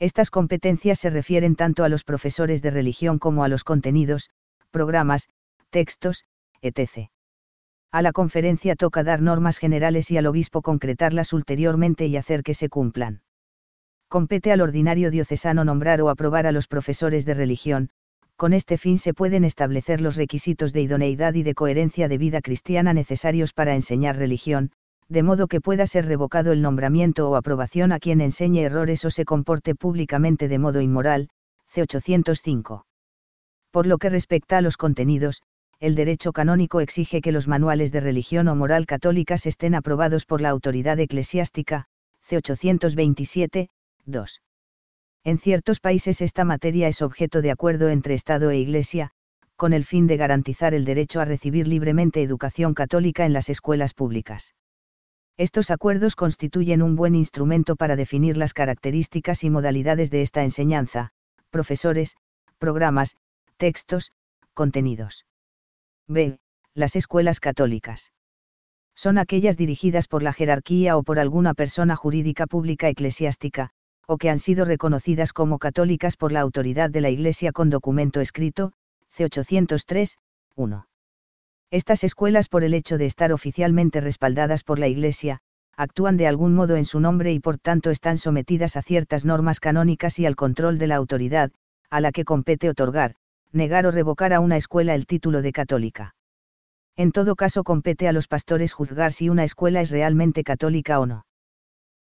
Estas 0.00 0.30
competencias 0.30 1.00
se 1.00 1.10
refieren 1.10 1.56
tanto 1.56 1.82
a 1.82 1.88
los 1.88 2.04
profesores 2.04 2.62
de 2.62 2.70
religión 2.70 3.18
como 3.18 3.42
a 3.42 3.48
los 3.48 3.64
contenidos, 3.64 4.30
programas, 4.70 5.28
textos, 5.70 6.24
etc. 6.62 7.10
A 7.90 8.02
la 8.02 8.12
conferencia 8.12 8.76
toca 8.76 9.02
dar 9.02 9.22
normas 9.22 9.58
generales 9.58 10.10
y 10.10 10.16
al 10.16 10.26
obispo 10.26 10.62
concretarlas 10.62 11.32
ulteriormente 11.32 12.06
y 12.06 12.16
hacer 12.16 12.42
que 12.42 12.54
se 12.54 12.68
cumplan. 12.68 13.22
Compete 14.08 14.52
al 14.52 14.60
ordinario 14.60 15.10
diocesano 15.10 15.64
nombrar 15.64 16.00
o 16.00 16.10
aprobar 16.10 16.46
a 16.46 16.52
los 16.52 16.68
profesores 16.68 17.26
de 17.26 17.34
religión, 17.34 17.90
con 18.36 18.52
este 18.52 18.78
fin 18.78 18.98
se 18.98 19.14
pueden 19.14 19.44
establecer 19.44 20.00
los 20.00 20.14
requisitos 20.14 20.72
de 20.72 20.82
idoneidad 20.82 21.34
y 21.34 21.42
de 21.42 21.54
coherencia 21.54 22.06
de 22.06 22.18
vida 22.18 22.40
cristiana 22.40 22.94
necesarios 22.94 23.52
para 23.52 23.74
enseñar 23.74 24.16
religión, 24.16 24.70
de 25.08 25.22
modo 25.22 25.46
que 25.48 25.60
pueda 25.60 25.86
ser 25.86 26.06
revocado 26.06 26.52
el 26.52 26.60
nombramiento 26.60 27.30
o 27.30 27.36
aprobación 27.36 27.92
a 27.92 27.98
quien 27.98 28.20
enseñe 28.20 28.60
errores 28.60 29.04
o 29.04 29.10
se 29.10 29.24
comporte 29.24 29.74
públicamente 29.74 30.48
de 30.48 30.58
modo 30.58 30.80
inmoral, 30.80 31.30
C805. 31.72 32.84
Por 33.70 33.86
lo 33.86 33.98
que 33.98 34.10
respecta 34.10 34.58
a 34.58 34.60
los 34.60 34.76
contenidos, 34.76 35.42
el 35.80 35.94
derecho 35.94 36.32
canónico 36.32 36.80
exige 36.80 37.20
que 37.20 37.32
los 37.32 37.48
manuales 37.48 37.92
de 37.92 38.00
religión 38.00 38.48
o 38.48 38.56
moral 38.56 38.84
católicas 38.84 39.46
estén 39.46 39.74
aprobados 39.74 40.26
por 40.26 40.40
la 40.40 40.50
autoridad 40.50 40.98
eclesiástica, 40.98 41.86
C827, 42.28 43.68
2. 44.04 44.42
En 45.24 45.38
ciertos 45.38 45.80
países 45.80 46.20
esta 46.20 46.44
materia 46.44 46.88
es 46.88 47.00
objeto 47.00 47.42
de 47.42 47.50
acuerdo 47.50 47.88
entre 47.88 48.14
Estado 48.14 48.50
e 48.50 48.58
Iglesia, 48.58 49.10
con 49.56 49.72
el 49.72 49.84
fin 49.84 50.06
de 50.06 50.16
garantizar 50.16 50.74
el 50.74 50.84
derecho 50.84 51.20
a 51.20 51.24
recibir 51.24 51.66
libremente 51.66 52.22
educación 52.22 52.74
católica 52.74 53.24
en 53.24 53.32
las 53.32 53.48
escuelas 53.48 53.94
públicas. 53.94 54.54
Estos 55.38 55.70
acuerdos 55.70 56.16
constituyen 56.16 56.82
un 56.82 56.96
buen 56.96 57.14
instrumento 57.14 57.76
para 57.76 57.94
definir 57.94 58.36
las 58.36 58.52
características 58.52 59.44
y 59.44 59.50
modalidades 59.50 60.10
de 60.10 60.22
esta 60.22 60.42
enseñanza, 60.42 61.10
profesores, 61.50 62.16
programas, 62.58 63.16
textos, 63.56 64.10
contenidos. 64.52 65.26
B. 66.08 66.40
Las 66.74 66.96
escuelas 66.96 67.38
católicas. 67.38 68.12
Son 68.96 69.16
aquellas 69.16 69.56
dirigidas 69.56 70.08
por 70.08 70.24
la 70.24 70.32
jerarquía 70.32 70.96
o 70.96 71.04
por 71.04 71.20
alguna 71.20 71.54
persona 71.54 71.94
jurídica 71.94 72.48
pública 72.48 72.88
eclesiástica, 72.88 73.70
o 74.08 74.18
que 74.18 74.30
han 74.30 74.40
sido 74.40 74.64
reconocidas 74.64 75.32
como 75.32 75.60
católicas 75.60 76.16
por 76.16 76.32
la 76.32 76.40
autoridad 76.40 76.90
de 76.90 77.00
la 77.00 77.10
Iglesia 77.10 77.52
con 77.52 77.70
documento 77.70 78.20
escrito, 78.20 78.72
C803, 79.16 80.16
1. 80.56 80.88
Estas 81.70 82.02
escuelas 82.02 82.48
por 82.48 82.64
el 82.64 82.72
hecho 82.72 82.96
de 82.96 83.04
estar 83.04 83.30
oficialmente 83.32 84.00
respaldadas 84.00 84.64
por 84.64 84.78
la 84.78 84.88
Iglesia, 84.88 85.40
actúan 85.76 86.16
de 86.16 86.26
algún 86.26 86.54
modo 86.54 86.76
en 86.76 86.86
su 86.86 86.98
nombre 86.98 87.32
y 87.32 87.40
por 87.40 87.58
tanto 87.58 87.90
están 87.90 88.16
sometidas 88.16 88.76
a 88.76 88.82
ciertas 88.82 89.26
normas 89.26 89.60
canónicas 89.60 90.18
y 90.18 90.24
al 90.24 90.34
control 90.34 90.78
de 90.78 90.86
la 90.86 90.96
autoridad, 90.96 91.52
a 91.90 92.00
la 92.00 92.10
que 92.10 92.24
compete 92.24 92.70
otorgar, 92.70 93.14
negar 93.52 93.86
o 93.86 93.90
revocar 93.90 94.32
a 94.32 94.40
una 94.40 94.56
escuela 94.56 94.94
el 94.94 95.06
título 95.06 95.42
de 95.42 95.52
católica. 95.52 96.14
En 96.96 97.12
todo 97.12 97.36
caso 97.36 97.64
compete 97.64 98.08
a 98.08 98.12
los 98.12 98.28
pastores 98.28 98.72
juzgar 98.72 99.12
si 99.12 99.28
una 99.28 99.44
escuela 99.44 99.82
es 99.82 99.90
realmente 99.90 100.44
católica 100.44 100.98
o 101.00 101.06
no. 101.06 101.26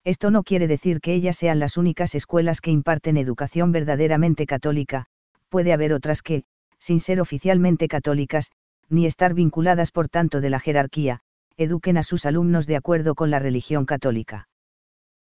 Esto 0.05 0.31
no 0.31 0.43
quiere 0.43 0.69
decir 0.69 1.01
que 1.01 1.15
ellas 1.15 1.37
sean 1.37 1.59
las 1.59 1.79
únicas 1.79 2.15
escuelas 2.15 2.61
que 2.61 2.71
imparten 2.71 3.17
educación 3.17 3.73
verdaderamente 3.73 4.45
católica, 4.45 5.07
puede 5.49 5.73
haber 5.73 5.95
otras 5.95 6.21
que, 6.23 6.45
sin 6.79 7.01
ser 7.01 7.21
oficialmente 7.21 7.89
católicas, 7.89 8.53
ni 8.89 9.07
estar 9.07 9.35
vinculadas 9.35 9.91
por 9.91 10.09
tanto 10.09 10.41
de 10.41 10.51
la 10.51 10.61
jerarquía, 10.61 11.21
eduquen 11.57 11.97
a 11.97 12.03
sus 12.03 12.27
alumnos 12.27 12.67
de 12.67 12.77
acuerdo 12.77 13.15
con 13.15 13.31
la 13.31 13.39
religión 13.39 13.87
católica. 13.87 14.49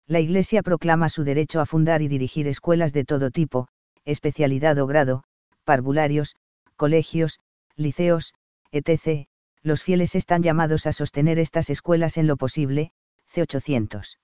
La 0.06 0.20
Iglesia 0.20 0.62
proclama 0.62 1.08
su 1.08 1.24
derecho 1.24 1.60
a 1.60 1.66
fundar 1.66 2.02
y 2.02 2.08
dirigir 2.08 2.48
escuelas 2.48 2.92
de 2.92 3.04
todo 3.04 3.30
tipo, 3.30 3.68
especialidad 4.04 4.78
o 4.78 4.86
grado, 4.86 5.24
parvularios, 5.64 6.34
colegios, 6.76 7.38
liceos, 7.76 8.34
etc. 8.72 9.26
Los 9.62 9.82
fieles 9.82 10.14
están 10.14 10.42
llamados 10.42 10.86
a 10.86 10.92
sostener 10.92 11.38
estas 11.38 11.70
escuelas 11.70 12.16
en 12.16 12.26
lo 12.26 12.36
posible, 12.36 12.92
C800. 13.32 14.18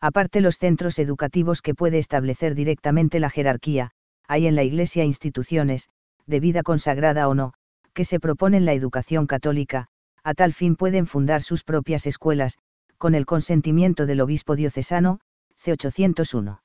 Aparte 0.00 0.40
los 0.40 0.58
centros 0.58 0.98
educativos 0.98 1.62
que 1.62 1.74
puede 1.74 1.98
establecer 1.98 2.54
directamente 2.54 3.20
la 3.20 3.30
jerarquía, 3.30 3.90
hay 4.26 4.46
en 4.46 4.54
la 4.54 4.62
Iglesia 4.62 5.04
instituciones, 5.04 5.88
de 6.26 6.40
vida 6.40 6.62
consagrada 6.62 7.28
o 7.28 7.34
no, 7.34 7.54
que 7.92 8.04
se 8.04 8.20
proponen 8.20 8.64
la 8.64 8.72
educación 8.72 9.26
católica, 9.26 9.88
a 10.24 10.34
tal 10.34 10.52
fin 10.52 10.76
pueden 10.76 11.06
fundar 11.06 11.42
sus 11.42 11.64
propias 11.64 12.06
escuelas, 12.06 12.58
con 12.98 13.14
el 13.14 13.26
consentimiento 13.26 14.06
del 14.06 14.20
obispo 14.20 14.56
diocesano, 14.56 15.20
C801. 15.64 16.60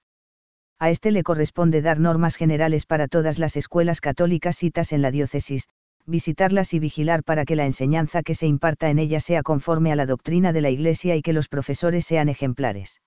A 0.79 0.89
este 0.91 1.11
le 1.11 1.23
corresponde 1.23 1.81
dar 1.81 1.99
normas 1.99 2.35
generales 2.35 2.85
para 2.85 3.07
todas 3.07 3.39
las 3.39 3.55
escuelas 3.55 3.99
católicas 3.99 4.55
citas 4.55 4.93
en 4.93 5.01
la 5.01 5.09
diócesis, 5.09 5.67
visitarlas 6.05 6.73
y 6.73 6.79
vigilar 6.79 7.23
para 7.23 7.45
que 7.45 7.55
la 7.55 7.65
enseñanza 7.65 8.21
que 8.21 8.35
se 8.35 8.47
imparta 8.47 8.89
en 8.89 8.99
ellas 8.99 9.23
sea 9.23 9.43
conforme 9.43 9.91
a 9.91 9.95
la 9.95 10.05
doctrina 10.05 10.53
de 10.53 10.61
la 10.61 10.69
Iglesia 10.69 11.15
y 11.15 11.21
que 11.21 11.33
los 11.33 11.47
profesores 11.49 12.05
sean 12.05 12.29
ejemplares. 12.29 13.01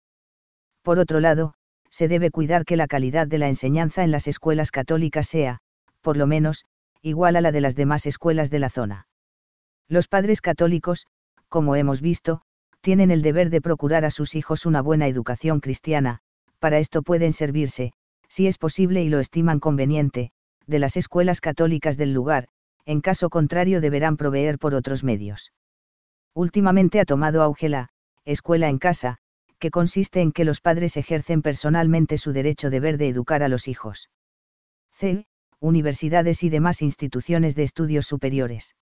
Por 0.83 0.99
otro 0.99 1.21
lado, 1.21 1.55
se 1.91 2.09
debe 2.09 2.31
cuidar 2.31 2.65
que 2.65 2.77
la 2.77 2.87
calidad 2.87 3.27
de 3.27 3.39
la 3.39 3.49
enseñanza 3.49 4.05
en 4.05 4.11
las 4.11 4.27
escuelas 4.27 4.71
católicas 4.71 5.27
sea, 5.27 5.61
por 6.03 6.17
lo 6.17 6.27
menos, 6.27 6.65
igual 7.03 7.37
a 7.37 7.41
la 7.41 7.53
de 7.53 7.61
las 7.61 7.77
demás 7.77 8.07
escuelas 8.07 8.51
de 8.51 8.59
la 8.59 8.71
zona. 8.71 9.07
Los 9.89 10.09
padres 10.09 10.41
católicos, 10.41 11.07
como 11.49 11.77
hemos 11.77 12.01
visto, 12.01 12.43
tienen 12.81 13.11
el 13.11 13.23
deber 13.23 13.51
de 13.51 13.61
procurar 13.61 14.05
a 14.05 14.11
sus 14.11 14.35
hijos 14.35 14.67
una 14.67 14.83
buena 14.83 15.07
educación 15.07 15.61
cristiana, 15.61 16.21
para 16.59 16.79
esto 16.79 17.03
pueden 17.03 17.33
servirse, 17.33 17.93
si 18.29 18.47
es 18.47 18.59
posible 18.59 19.03
y 19.03 19.09
lo 19.09 19.19
estiman 19.19 19.61
conveniente, 19.61 20.31
de 20.67 20.79
las 20.79 20.97
escuelas 20.97 21.41
católicas 21.41 21.97
del 21.97 22.13
lugar, 22.13 22.49
en 22.87 23.01
caso 23.01 23.29
contrario 23.29 23.81
deberán 23.81 24.17
proveer 24.17 24.59
por 24.59 24.75
otros 24.75 25.05
medios. 25.05 25.53
Últimamente 26.35 27.01
ha 27.01 27.05
tomado 27.05 27.43
auge 27.43 27.69
la 27.69 27.91
escuela 28.25 28.69
en 28.69 28.79
casa, 28.79 29.19
que 29.59 29.71
consiste 29.71 30.21
en 30.21 30.33
que 30.33 30.45
los 30.45 30.61
padres 30.61 30.97
ejercen 30.97 31.43
personalmente 31.43 32.17
su 32.19 32.33
derecho 32.33 32.71
deber 32.71 32.97
de 32.99 33.09
educar 33.09 33.43
a 33.43 33.49
los 33.49 33.69
hijos. 33.69 34.11
C. 34.93 35.27
Universidades 35.61 36.43
y 36.43 36.49
demás 36.49 36.81
instituciones 36.81 37.55
de 37.55 37.65
estudios 37.65 38.07
superiores. 38.07 38.75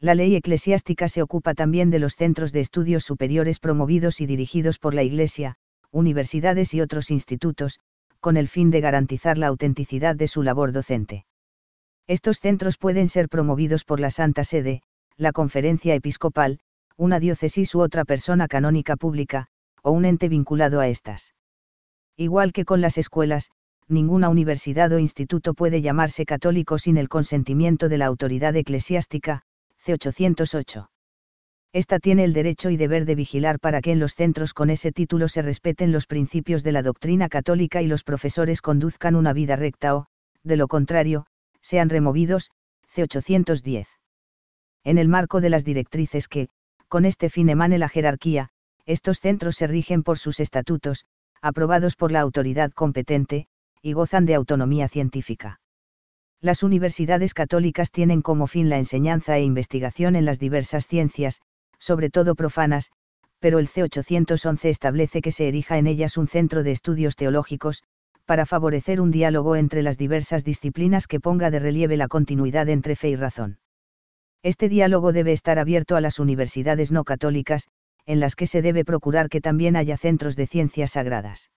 La 0.00 0.16
ley 0.16 0.34
eclesiástica 0.34 1.06
se 1.06 1.22
ocupa 1.22 1.54
también 1.54 1.90
de 1.90 2.00
los 2.00 2.16
centros 2.16 2.52
de 2.52 2.58
estudios 2.58 3.04
superiores 3.04 3.60
promovidos 3.60 4.20
y 4.20 4.26
dirigidos 4.26 4.80
por 4.80 4.94
la 4.94 5.04
Iglesia, 5.04 5.54
universidades 5.92 6.74
y 6.74 6.80
otros 6.80 7.12
institutos, 7.12 7.78
con 8.18 8.36
el 8.36 8.48
fin 8.48 8.70
de 8.70 8.80
garantizar 8.80 9.38
la 9.38 9.46
autenticidad 9.46 10.16
de 10.16 10.26
su 10.26 10.42
labor 10.42 10.72
docente. 10.72 11.24
Estos 12.08 12.40
centros 12.40 12.78
pueden 12.78 13.06
ser 13.06 13.28
promovidos 13.28 13.84
por 13.84 14.00
la 14.00 14.10
Santa 14.10 14.42
Sede, 14.42 14.82
la 15.16 15.30
Conferencia 15.30 15.94
Episcopal, 15.94 16.58
una 16.96 17.20
diócesis 17.20 17.74
u 17.76 17.80
otra 17.80 18.04
persona 18.04 18.48
canónica 18.48 18.96
pública, 18.96 19.46
o 19.82 19.92
un 19.92 20.04
ente 20.04 20.28
vinculado 20.28 20.80
a 20.80 20.88
estas. 20.88 21.34
Igual 22.16 22.52
que 22.52 22.64
con 22.64 22.80
las 22.80 22.98
escuelas, 22.98 23.50
ninguna 23.92 24.28
universidad 24.28 24.92
o 24.92 24.98
instituto 24.98 25.54
puede 25.54 25.82
llamarse 25.82 26.26
católico 26.26 26.78
sin 26.78 26.96
el 26.96 27.08
consentimiento 27.08 27.88
de 27.88 27.98
la 27.98 28.06
autoridad 28.06 28.56
eclesiástica, 28.56 29.42
C808. 29.84 30.88
Esta 31.72 31.98
tiene 31.98 32.24
el 32.24 32.32
derecho 32.32 32.68
y 32.68 32.76
deber 32.76 33.06
de 33.06 33.14
vigilar 33.14 33.58
para 33.58 33.80
que 33.80 33.92
en 33.92 33.98
los 33.98 34.14
centros 34.14 34.52
con 34.52 34.68
ese 34.68 34.92
título 34.92 35.28
se 35.28 35.40
respeten 35.40 35.90
los 35.90 36.06
principios 36.06 36.62
de 36.62 36.72
la 36.72 36.82
doctrina 36.82 37.28
católica 37.28 37.80
y 37.80 37.86
los 37.86 38.04
profesores 38.04 38.60
conduzcan 38.60 39.14
una 39.16 39.32
vida 39.32 39.56
recta 39.56 39.96
o, 39.96 40.06
de 40.42 40.56
lo 40.56 40.68
contrario, 40.68 41.26
sean 41.62 41.88
removidos, 41.88 42.50
C810. 42.94 43.86
En 44.84 44.98
el 44.98 45.08
marco 45.08 45.40
de 45.40 45.48
las 45.48 45.64
directrices 45.64 46.28
que, 46.28 46.48
con 46.88 47.04
este 47.06 47.30
fin 47.30 47.48
emane 47.48 47.78
la 47.78 47.88
jerarquía, 47.88 48.50
estos 48.84 49.20
centros 49.20 49.56
se 49.56 49.66
rigen 49.66 50.02
por 50.02 50.18
sus 50.18 50.40
estatutos, 50.40 51.06
aprobados 51.40 51.96
por 51.96 52.12
la 52.12 52.20
autoridad 52.20 52.72
competente, 52.72 53.46
y 53.82 53.92
gozan 53.92 54.26
de 54.26 54.34
autonomía 54.34 54.88
científica. 54.88 55.60
Las 56.40 56.62
universidades 56.62 57.34
católicas 57.34 57.90
tienen 57.90 58.22
como 58.22 58.46
fin 58.46 58.68
la 58.68 58.78
enseñanza 58.78 59.36
e 59.36 59.42
investigación 59.42 60.16
en 60.16 60.24
las 60.24 60.38
diversas 60.38 60.86
ciencias, 60.86 61.40
sobre 61.78 62.10
todo 62.10 62.34
profanas, 62.34 62.90
pero 63.40 63.58
el 63.58 63.68
C811 63.68 64.66
establece 64.66 65.20
que 65.20 65.32
se 65.32 65.48
erija 65.48 65.78
en 65.78 65.88
ellas 65.88 66.16
un 66.16 66.28
centro 66.28 66.62
de 66.62 66.70
estudios 66.70 67.16
teológicos, 67.16 67.82
para 68.24 68.46
favorecer 68.46 69.00
un 69.00 69.10
diálogo 69.10 69.56
entre 69.56 69.82
las 69.82 69.98
diversas 69.98 70.44
disciplinas 70.44 71.08
que 71.08 71.20
ponga 71.20 71.50
de 71.50 71.58
relieve 71.58 71.96
la 71.96 72.06
continuidad 72.06 72.68
entre 72.68 72.94
fe 72.94 73.10
y 73.10 73.16
razón. 73.16 73.58
Este 74.44 74.68
diálogo 74.68 75.12
debe 75.12 75.32
estar 75.32 75.58
abierto 75.58 75.96
a 75.96 76.00
las 76.00 76.18
universidades 76.18 76.92
no 76.92 77.04
católicas, 77.04 77.68
en 78.06 78.20
las 78.20 78.36
que 78.36 78.46
se 78.46 78.62
debe 78.62 78.84
procurar 78.84 79.28
que 79.28 79.40
también 79.40 79.76
haya 79.76 79.96
centros 79.96 80.36
de 80.36 80.46
ciencias 80.46 80.92
sagradas. 80.92 81.50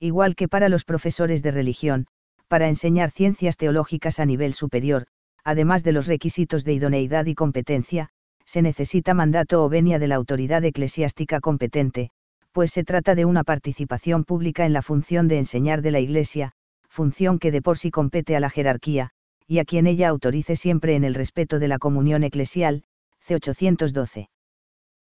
Igual 0.00 0.36
que 0.36 0.48
para 0.48 0.68
los 0.68 0.84
profesores 0.84 1.42
de 1.42 1.50
religión, 1.50 2.06
para 2.46 2.68
enseñar 2.68 3.10
ciencias 3.10 3.56
teológicas 3.56 4.20
a 4.20 4.26
nivel 4.26 4.54
superior, 4.54 5.06
además 5.44 5.82
de 5.82 5.92
los 5.92 6.06
requisitos 6.06 6.64
de 6.64 6.74
idoneidad 6.74 7.26
y 7.26 7.34
competencia, 7.34 8.10
se 8.44 8.62
necesita 8.62 9.12
mandato 9.12 9.64
o 9.64 9.68
venia 9.68 9.98
de 9.98 10.08
la 10.08 10.14
autoridad 10.14 10.64
eclesiástica 10.64 11.40
competente, 11.40 12.10
pues 12.52 12.70
se 12.70 12.84
trata 12.84 13.14
de 13.14 13.24
una 13.24 13.44
participación 13.44 14.24
pública 14.24 14.64
en 14.66 14.72
la 14.72 14.82
función 14.82 15.28
de 15.28 15.38
enseñar 15.38 15.82
de 15.82 15.90
la 15.90 16.00
Iglesia, 16.00 16.52
función 16.88 17.38
que 17.38 17.50
de 17.50 17.62
por 17.62 17.76
sí 17.78 17.90
compete 17.90 18.36
a 18.36 18.40
la 18.40 18.50
jerarquía, 18.50 19.10
y 19.46 19.58
a 19.58 19.64
quien 19.64 19.86
ella 19.86 20.08
autorice 20.08 20.56
siempre 20.56 20.94
en 20.94 21.04
el 21.04 21.14
respeto 21.14 21.58
de 21.58 21.68
la 21.68 21.78
comunión 21.78 22.24
eclesial, 22.24 22.84
C812. 23.26 24.28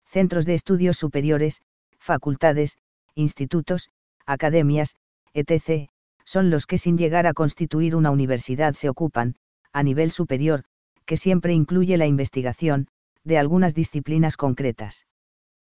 Centros 0.07 0.47
de 0.47 0.55
estudios 0.55 0.97
superiores, 0.97 1.63
facultades, 1.99 2.79
institutos, 3.15 3.89
academias, 4.27 4.97
etc., 5.35 5.89
son 6.25 6.51
los 6.51 6.67
que 6.67 6.79
sin 6.79 6.97
llegar 6.99 7.27
a 7.27 7.35
constituir 7.35 7.97
una 7.97 8.11
universidad 8.11 8.75
se 8.75 8.89
ocupan, 8.89 9.35
a 9.73 9.83
nivel 9.83 10.11
superior, 10.11 10.65
que 11.05 11.17
siempre 11.17 11.53
incluye 11.53 11.97
la 11.97 12.07
investigación, 12.07 12.89
de 13.25 13.39
algunas 13.39 13.75
disciplinas 13.75 14.37
concretas. 14.37 15.07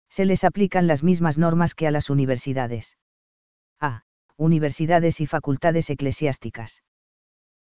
Se 0.09 0.25
les 0.25 0.43
aplican 0.43 0.87
las 0.87 1.03
mismas 1.03 1.37
normas 1.37 1.75
que 1.75 1.87
a 1.87 1.91
las 1.91 2.09
universidades. 2.09 2.97
A. 3.79 4.03
Universidades 4.37 5.21
y 5.21 5.27
facultades 5.27 5.89
eclesiásticas. 5.89 6.83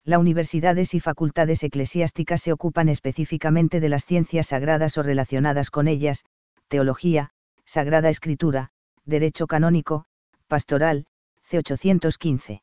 Las 0.05 0.19
universidades 0.19 0.95
y 0.95 1.01
facultades 1.01 1.63
eclesiásticas 1.63 2.43
se 2.43 2.53
ocupan 2.53 2.89
específicamente 2.89 3.79
de 3.79 3.89
las 3.89 4.05
ciencias 4.05 4.49
sagradas 4.49 4.99
o 4.99 5.03
relacionadas 5.03 5.71
con 5.71 5.87
ellas, 5.87 6.25
teología, 6.69 7.31
sagrada 7.65 8.09
escritura, 8.09 8.71
derecho 9.05 9.47
canónico, 9.47 10.07
pastoral, 10.53 11.07
C815. 11.49 12.61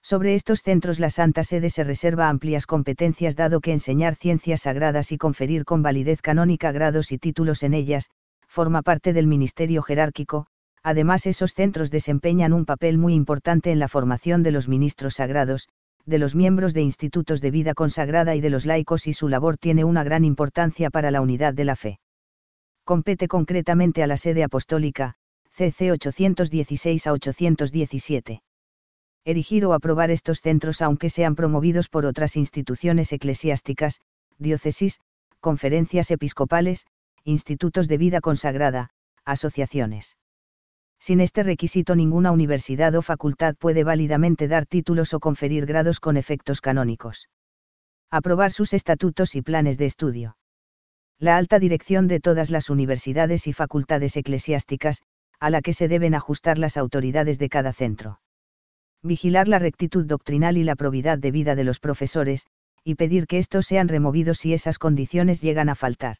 Sobre 0.00 0.36
estos 0.36 0.62
centros 0.62 1.00
la 1.00 1.10
Santa 1.10 1.42
Sede 1.42 1.68
se 1.68 1.82
reserva 1.82 2.28
amplias 2.28 2.66
competencias 2.66 3.34
dado 3.34 3.60
que 3.60 3.72
enseñar 3.72 4.14
ciencias 4.14 4.60
sagradas 4.60 5.10
y 5.10 5.18
conferir 5.18 5.64
con 5.64 5.82
validez 5.82 6.22
canónica 6.22 6.70
grados 6.70 7.10
y 7.10 7.18
títulos 7.18 7.64
en 7.64 7.74
ellas, 7.74 8.10
forma 8.46 8.82
parte 8.82 9.12
del 9.12 9.26
ministerio 9.26 9.82
jerárquico, 9.82 10.46
además 10.84 11.26
esos 11.26 11.52
centros 11.52 11.90
desempeñan 11.90 12.52
un 12.52 12.64
papel 12.64 12.96
muy 12.96 13.14
importante 13.14 13.72
en 13.72 13.80
la 13.80 13.88
formación 13.88 14.44
de 14.44 14.52
los 14.52 14.68
ministros 14.68 15.14
sagrados, 15.14 15.68
de 16.06 16.18
los 16.18 16.36
miembros 16.36 16.74
de 16.74 16.82
institutos 16.82 17.40
de 17.40 17.50
vida 17.50 17.74
consagrada 17.74 18.36
y 18.36 18.40
de 18.40 18.50
los 18.50 18.66
laicos 18.66 19.08
y 19.08 19.14
su 19.14 19.26
labor 19.26 19.56
tiene 19.56 19.82
una 19.82 20.04
gran 20.04 20.24
importancia 20.24 20.90
para 20.90 21.10
la 21.10 21.22
unidad 21.22 21.54
de 21.54 21.64
la 21.64 21.74
fe. 21.74 21.98
Compete 22.84 23.26
concretamente 23.26 24.04
a 24.04 24.06
la 24.06 24.16
sede 24.16 24.44
apostólica, 24.44 25.16
CC 25.60 25.92
816 25.92 27.06
a 27.06 27.12
817 27.12 28.42
erigir 29.26 29.66
o 29.66 29.74
aprobar 29.74 30.10
estos 30.10 30.40
centros 30.40 30.80
aunque 30.80 31.10
sean 31.10 31.34
promovidos 31.34 31.90
por 31.90 32.06
otras 32.06 32.36
instituciones 32.36 33.12
eclesiásticas, 33.12 34.00
diócesis, 34.38 35.00
conferencias 35.38 36.10
episcopales, 36.10 36.86
institutos 37.24 37.88
de 37.88 37.98
vida 37.98 38.22
consagrada, 38.22 38.88
asociaciones. 39.26 40.16
Sin 40.98 41.20
este 41.20 41.42
requisito 41.42 41.94
ninguna 41.94 42.32
universidad 42.32 42.94
o 42.94 43.02
facultad 43.02 43.54
puede 43.56 43.84
válidamente 43.84 44.48
dar 44.48 44.64
títulos 44.64 45.12
o 45.12 45.20
conferir 45.20 45.66
grados 45.66 46.00
con 46.00 46.16
efectos 46.16 46.62
canónicos. 46.62 47.28
Aprobar 48.10 48.50
sus 48.52 48.72
estatutos 48.72 49.34
y 49.34 49.42
planes 49.42 49.76
de 49.76 49.84
estudio. 49.84 50.38
La 51.18 51.36
alta 51.36 51.58
dirección 51.58 52.08
de 52.08 52.18
todas 52.18 52.48
las 52.48 52.70
universidades 52.70 53.46
y 53.46 53.52
facultades 53.52 54.16
eclesiásticas, 54.16 55.02
a 55.40 55.50
la 55.50 55.62
que 55.62 55.72
se 55.72 55.88
deben 55.88 56.14
ajustar 56.14 56.58
las 56.58 56.76
autoridades 56.76 57.38
de 57.38 57.48
cada 57.48 57.72
centro 57.72 58.20
vigilar 59.02 59.48
la 59.48 59.58
rectitud 59.58 60.04
doctrinal 60.04 60.58
y 60.58 60.64
la 60.64 60.76
probidad 60.76 61.18
de 61.18 61.30
vida 61.30 61.54
de 61.54 61.64
los 61.64 61.80
profesores, 61.80 62.46
y 62.84 62.96
pedir 62.96 63.26
que 63.26 63.38
estos 63.38 63.66
sean 63.66 63.88
removidos 63.88 64.38
si 64.38 64.52
esas 64.52 64.78
condiciones 64.78 65.40
llegan 65.40 65.68
a 65.68 65.74
faltar. 65.74 66.16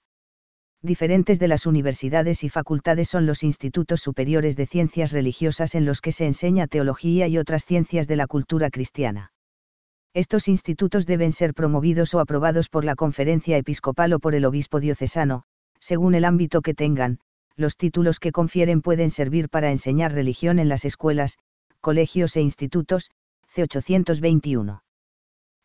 Diferentes 0.83 1.39
de 1.39 1.49
las 1.49 1.66
universidades 1.66 2.43
y 2.43 2.49
facultades 2.49 3.09
son 3.09 3.27
los 3.27 3.43
institutos 3.43 4.01
superiores 4.01 4.57
de 4.57 4.66
ciencias 4.66 5.12
religiosas 5.12 5.75
en 5.75 5.85
los 5.85 6.01
que 6.01 6.12
se 6.12 6.25
enseña 6.25 6.66
teología 6.66 7.29
y 7.29 7.37
otras 7.37 7.66
ciencias 7.66 8.09
de 8.09 8.16
la 8.16 8.27
cultura 8.27 8.71
cristiana. 8.71 9.33
Estos 10.14 10.49
institutos 10.49 11.05
deben 11.05 11.33
ser 11.33 11.53
promovidos 11.53 12.14
o 12.14 12.21
aprobados 12.21 12.71
por 12.71 12.85
la 12.85 12.97
conferencia 12.97 13.59
episcopal 13.59 14.14
o 14.14 14.21
por 14.21 14.35
el 14.35 14.47
obispo 14.47 14.81
diocesano, 14.81 15.45
según 15.81 16.14
el 16.14 16.25
ámbito 16.25 16.62
que 16.62 16.75
tengan, 16.75 17.21
los 17.57 17.77
títulos 17.77 18.19
que 18.19 18.33
confieren 18.33 18.83
pueden 18.83 19.11
servir 19.11 19.49
para 19.49 19.71
enseñar 19.71 20.13
religión 20.13 20.59
en 20.59 20.69
las 20.69 20.85
escuelas, 20.85 21.39
colegios 21.81 22.37
e 22.37 22.41
institutos, 22.41 23.11
C821. 23.55 24.83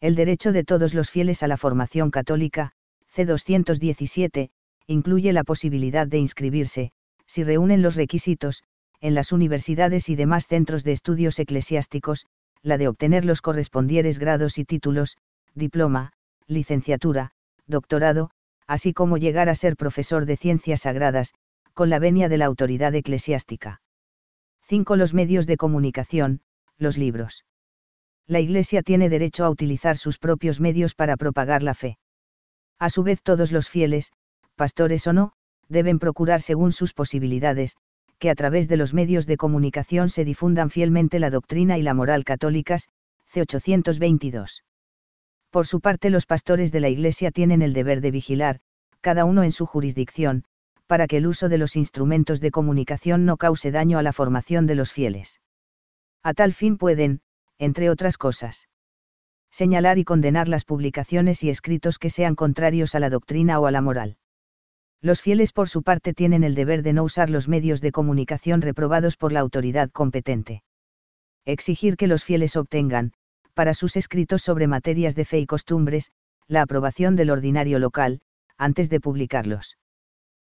El 0.02 0.16
derecho 0.16 0.52
de 0.52 0.64
todos 0.64 0.94
los 0.94 1.10
fieles 1.10 1.44
a 1.44 1.48
la 1.48 1.58
formación 1.58 2.12
católica, 2.12 2.72
C217, 3.14 4.50
incluye 4.88 5.34
la 5.34 5.44
posibilidad 5.44 6.08
de 6.08 6.20
inscribirse, 6.20 6.92
si 7.26 7.44
reúnen 7.44 7.82
los 7.82 7.96
requisitos, 7.96 8.64
en 9.02 9.16
las 9.16 9.32
universidades 9.32 10.10
y 10.10 10.16
demás 10.16 10.48
centros 10.48 10.84
de 10.84 10.92
estudios 10.92 11.40
eclesiásticos, 11.40 12.26
la 12.62 12.78
de 12.78 12.88
obtener 12.88 13.26
los 13.26 13.42
correspondieres 13.42 14.20
grados 14.20 14.58
y 14.58 14.66
títulos, 14.66 15.18
diploma, 15.54 16.12
licenciatura, 16.48 17.32
doctorado, 17.68 18.32
así 18.68 18.94
como 18.94 19.18
llegar 19.18 19.50
a 19.50 19.56
ser 19.56 19.76
profesor 19.76 20.26
de 20.26 20.38
ciencias 20.38 20.82
sagradas, 20.82 21.34
con 21.76 21.90
la 21.90 22.00
venia 22.00 22.30
de 22.30 22.38
la 22.38 22.46
autoridad 22.46 22.96
eclesiástica. 22.96 23.82
5. 24.62 24.96
Los 24.96 25.14
medios 25.14 25.46
de 25.46 25.58
comunicación, 25.58 26.40
los 26.78 26.98
libros. 26.98 27.46
La 28.26 28.40
Iglesia 28.40 28.82
tiene 28.82 29.10
derecho 29.10 29.44
a 29.44 29.50
utilizar 29.50 29.98
sus 29.98 30.18
propios 30.18 30.62
medios 30.62 30.96
para 30.96 31.18
propagar 31.18 31.64
la 31.64 31.74
fe. 31.74 31.98
A 32.80 32.90
su 32.90 33.04
vez 33.04 33.22
todos 33.22 33.52
los 33.52 33.68
fieles, 33.68 34.14
pastores 34.56 35.06
o 35.06 35.12
no, 35.12 35.34
deben 35.68 36.00
procurar 36.00 36.42
según 36.42 36.72
sus 36.72 36.94
posibilidades, 36.94 37.76
que 38.20 38.30
a 38.30 38.36
través 38.36 38.70
de 38.70 38.78
los 38.78 38.94
medios 38.94 39.28
de 39.28 39.36
comunicación 39.36 40.08
se 40.08 40.24
difundan 40.24 40.70
fielmente 40.70 41.20
la 41.20 41.30
doctrina 41.30 41.78
y 41.78 41.82
la 41.82 41.94
moral 41.94 42.24
católicas, 42.24 42.88
C822. 43.34 44.64
Por 45.50 45.68
su 45.68 45.82
parte 45.82 46.10
los 46.10 46.26
pastores 46.26 46.72
de 46.72 46.80
la 46.80 46.88
Iglesia 46.88 47.32
tienen 47.32 47.62
el 47.62 47.74
deber 47.74 48.00
de 48.00 48.12
vigilar, 48.12 48.62
cada 49.02 49.26
uno 49.26 49.44
en 49.44 49.52
su 49.52 49.66
jurisdicción, 49.66 50.46
para 50.88 51.08
que 51.08 51.18
el 51.18 51.28
uso 51.28 51.50
de 51.50 51.58
los 51.58 51.76
instrumentos 51.76 52.42
de 52.42 52.52
comunicación 52.52 53.26
no 53.26 53.38
cause 53.38 53.72
daño 53.72 53.98
a 53.98 54.04
la 54.04 54.14
formación 54.14 54.68
de 54.68 54.76
los 54.76 54.92
fieles. 54.92 55.42
A 56.24 56.34
tal 56.34 56.54
fin 56.54 56.78
pueden, 56.78 57.22
entre 57.58 57.90
otras 57.90 58.18
cosas, 58.18 58.68
señalar 59.52 59.98
y 59.98 60.04
condenar 60.04 60.50
las 60.50 60.66
publicaciones 60.66 61.44
y 61.44 61.50
escritos 61.50 61.98
que 61.98 62.10
sean 62.10 62.36
contrarios 62.36 62.94
a 62.94 63.00
la 63.00 63.10
doctrina 63.10 63.60
o 63.60 63.68
a 63.68 63.72
la 63.72 63.82
moral. 63.82 64.18
Los 65.02 65.22
fieles 65.22 65.54
por 65.54 65.70
su 65.70 65.84
parte 65.84 66.14
tienen 66.14 66.44
el 66.44 66.56
deber 66.56 66.84
de 66.84 66.94
no 66.94 67.04
usar 67.04 67.30
los 67.30 67.48
medios 67.48 67.80
de 67.80 67.92
comunicación 67.92 68.62
reprobados 68.62 69.18
por 69.18 69.32
la 69.32 69.40
autoridad 69.40 69.92
competente. 69.92 70.64
Exigir 71.46 71.96
que 71.96 72.08
los 72.08 72.24
fieles 72.24 72.56
obtengan, 72.56 73.14
para 73.54 73.74
sus 73.74 73.96
escritos 73.96 74.42
sobre 74.42 74.68
materias 74.68 75.16
de 75.16 75.26
fe 75.26 75.40
y 75.40 75.46
costumbres, 75.46 76.12
la 76.48 76.64
aprobación 76.64 77.16
del 77.16 77.30
ordinario 77.30 77.80
local, 77.80 78.20
antes 78.58 78.90
de 78.90 79.00
publicarlos. 79.00 79.78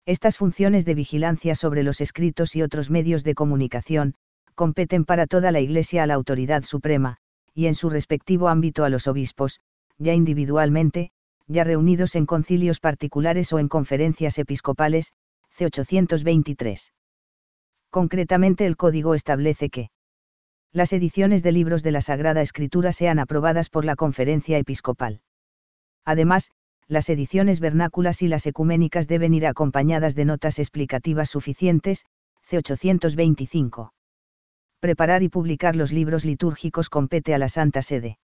Estas 0.05 0.37
funciones 0.37 0.85
de 0.85 0.95
vigilancia 0.95 1.53
sobre 1.55 1.83
los 1.83 2.01
escritos 2.01 2.55
y 2.55 2.61
otros 2.61 2.89
medios 2.89 3.23
de 3.23 3.35
comunicación, 3.35 4.15
competen 4.55 5.05
para 5.05 5.27
toda 5.27 5.51
la 5.51 5.59
Iglesia 5.59 6.03
a 6.03 6.07
la 6.07 6.15
autoridad 6.15 6.63
suprema, 6.63 7.17
y 7.53 7.67
en 7.67 7.75
su 7.75 7.89
respectivo 7.89 8.47
ámbito 8.47 8.83
a 8.83 8.89
los 8.89 9.07
obispos, 9.07 9.59
ya 9.97 10.13
individualmente, 10.13 11.11
ya 11.47 11.63
reunidos 11.63 12.15
en 12.15 12.25
concilios 12.25 12.79
particulares 12.79 13.53
o 13.53 13.59
en 13.59 13.67
conferencias 13.67 14.39
episcopales, 14.39 15.13
C823. 15.57 16.91
Concretamente 17.89 18.65
el 18.65 18.77
código 18.77 19.15
establece 19.15 19.69
que 19.69 19.91
las 20.71 20.93
ediciones 20.93 21.43
de 21.43 21.51
libros 21.51 21.83
de 21.83 21.91
la 21.91 21.99
Sagrada 21.99 22.41
Escritura 22.41 22.93
sean 22.93 23.19
aprobadas 23.19 23.69
por 23.69 23.83
la 23.83 23.97
conferencia 23.97 24.57
episcopal. 24.57 25.21
Además, 26.05 26.49
las 26.91 27.09
ediciones 27.09 27.61
vernáculas 27.61 28.21
y 28.21 28.27
las 28.27 28.45
ecuménicas 28.45 29.07
deben 29.07 29.33
ir 29.33 29.47
acompañadas 29.47 30.13
de 30.13 30.25
notas 30.25 30.59
explicativas 30.59 31.29
suficientes, 31.29 32.03
C825. 32.49 33.91
Preparar 34.81 35.23
y 35.23 35.29
publicar 35.29 35.77
los 35.77 35.93
libros 35.93 36.25
litúrgicos 36.25 36.89
compete 36.89 37.33
a 37.33 37.37
la 37.37 37.47
Santa 37.47 37.81
Sede. 37.81 38.17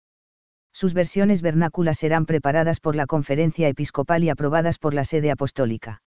Sus 0.72 0.94
versiones 0.94 1.42
vernáculas 1.42 1.98
serán 1.98 2.24
preparadas 2.24 2.80
por 2.80 2.96
la 2.96 3.04
conferencia 3.04 3.68
episcopal 3.68 4.24
y 4.24 4.30
aprobadas 4.30 4.78
por 4.78 4.94
la 4.94 5.04
sede 5.04 5.30
apostólica. 5.30 6.00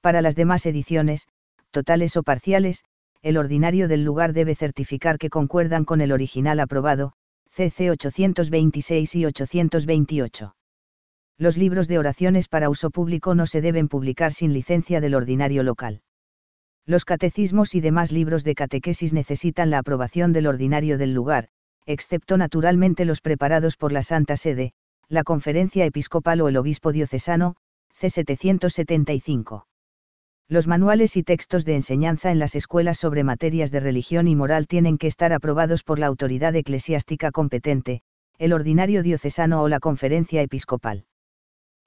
Para 0.00 0.20
las 0.20 0.34
demás 0.34 0.66
ediciones, 0.66 1.28
totales 1.70 2.16
o 2.16 2.24
parciales, 2.24 2.82
el 3.22 3.36
ordinario 3.36 3.86
del 3.86 4.02
lugar 4.02 4.32
debe 4.32 4.56
certificar 4.56 5.16
que 5.16 5.30
concuerdan 5.30 5.84
con 5.84 6.00
el 6.00 6.10
original 6.10 6.58
aprobado, 6.58 7.12
CC 7.50 7.92
826 7.92 9.14
y 9.14 9.26
828. 9.26 10.56
Los 11.40 11.56
libros 11.56 11.86
de 11.86 11.98
oraciones 11.98 12.48
para 12.48 12.68
uso 12.68 12.90
público 12.90 13.36
no 13.36 13.46
se 13.46 13.60
deben 13.60 13.86
publicar 13.86 14.32
sin 14.32 14.52
licencia 14.52 15.00
del 15.00 15.14
ordinario 15.14 15.62
local. 15.62 16.02
Los 16.84 17.04
catecismos 17.04 17.76
y 17.76 17.80
demás 17.80 18.10
libros 18.10 18.42
de 18.42 18.56
catequesis 18.56 19.12
necesitan 19.12 19.70
la 19.70 19.78
aprobación 19.78 20.32
del 20.32 20.48
ordinario 20.48 20.98
del 20.98 21.14
lugar, 21.14 21.48
excepto 21.86 22.36
naturalmente 22.36 23.04
los 23.04 23.20
preparados 23.20 23.76
por 23.76 23.92
la 23.92 24.02
Santa 24.02 24.36
Sede, 24.36 24.72
la 25.08 25.22
Conferencia 25.22 25.84
Episcopal 25.84 26.40
o 26.40 26.48
el 26.48 26.56
Obispo 26.56 26.90
Diocesano, 26.90 27.54
C775. 28.00 29.64
Los 30.48 30.66
manuales 30.66 31.16
y 31.16 31.22
textos 31.22 31.64
de 31.64 31.76
enseñanza 31.76 32.32
en 32.32 32.40
las 32.40 32.56
escuelas 32.56 32.98
sobre 32.98 33.22
materias 33.22 33.70
de 33.70 33.78
religión 33.80 34.26
y 34.26 34.34
moral 34.34 34.66
tienen 34.66 34.98
que 34.98 35.06
estar 35.06 35.32
aprobados 35.32 35.84
por 35.84 36.00
la 36.00 36.06
autoridad 36.06 36.56
eclesiástica 36.56 37.30
competente, 37.30 38.00
el 38.38 38.52
ordinario 38.52 39.04
diocesano 39.04 39.62
o 39.62 39.68
la 39.68 39.78
conferencia 39.78 40.42
episcopal. 40.42 41.04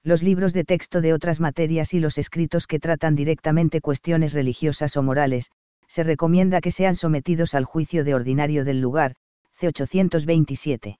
Los 0.04 0.22
libros 0.22 0.52
de 0.52 0.64
texto 0.64 1.00
de 1.00 1.12
otras 1.12 1.38
materias 1.38 1.94
y 1.94 2.00
los 2.00 2.18
escritos 2.18 2.66
que 2.66 2.80
tratan 2.80 3.14
directamente 3.14 3.80
cuestiones 3.80 4.32
religiosas 4.32 4.96
o 4.96 5.02
morales, 5.02 5.50
se 5.86 6.02
recomienda 6.02 6.60
que 6.60 6.72
sean 6.72 6.96
sometidos 6.96 7.54
al 7.54 7.64
juicio 7.64 8.02
de 8.02 8.14
ordinario 8.14 8.64
del 8.64 8.80
lugar, 8.80 9.14
C827. 9.60 10.98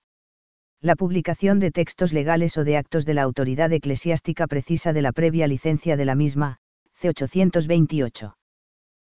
La 0.81 0.95
publicación 0.95 1.59
de 1.59 1.71
textos 1.71 2.13
legales 2.13 2.57
o 2.59 2.65
de 2.65 2.77
actos 2.77 3.05
de 3.05 3.15
la 3.15 3.23
autoridad 3.23 3.73
eclesiástica 3.73 4.47
precisa 4.47 4.93
de 4.93 5.03
la 5.03 5.13
previa 5.13 5.49
licencia 5.49 5.97
de 5.97 6.05
la 6.05 6.15
misma, 6.15 6.59
C828. 7.01 8.35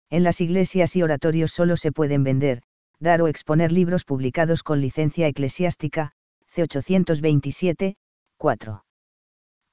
En 0.10 0.24
las 0.24 0.42
iglesias 0.42 0.96
y 0.96 1.04
oratorios 1.04 1.52
solo 1.52 1.78
se 1.78 1.92
pueden 1.92 2.24
vender, 2.24 2.62
dar 3.00 3.22
o 3.22 3.28
exponer 3.28 3.72
libros 3.72 4.06
publicados 4.06 4.64
con 4.64 4.82
licencia 4.82 5.28
eclesiástica, 5.28 6.14
C827, 6.56 7.96
4. 8.38 8.84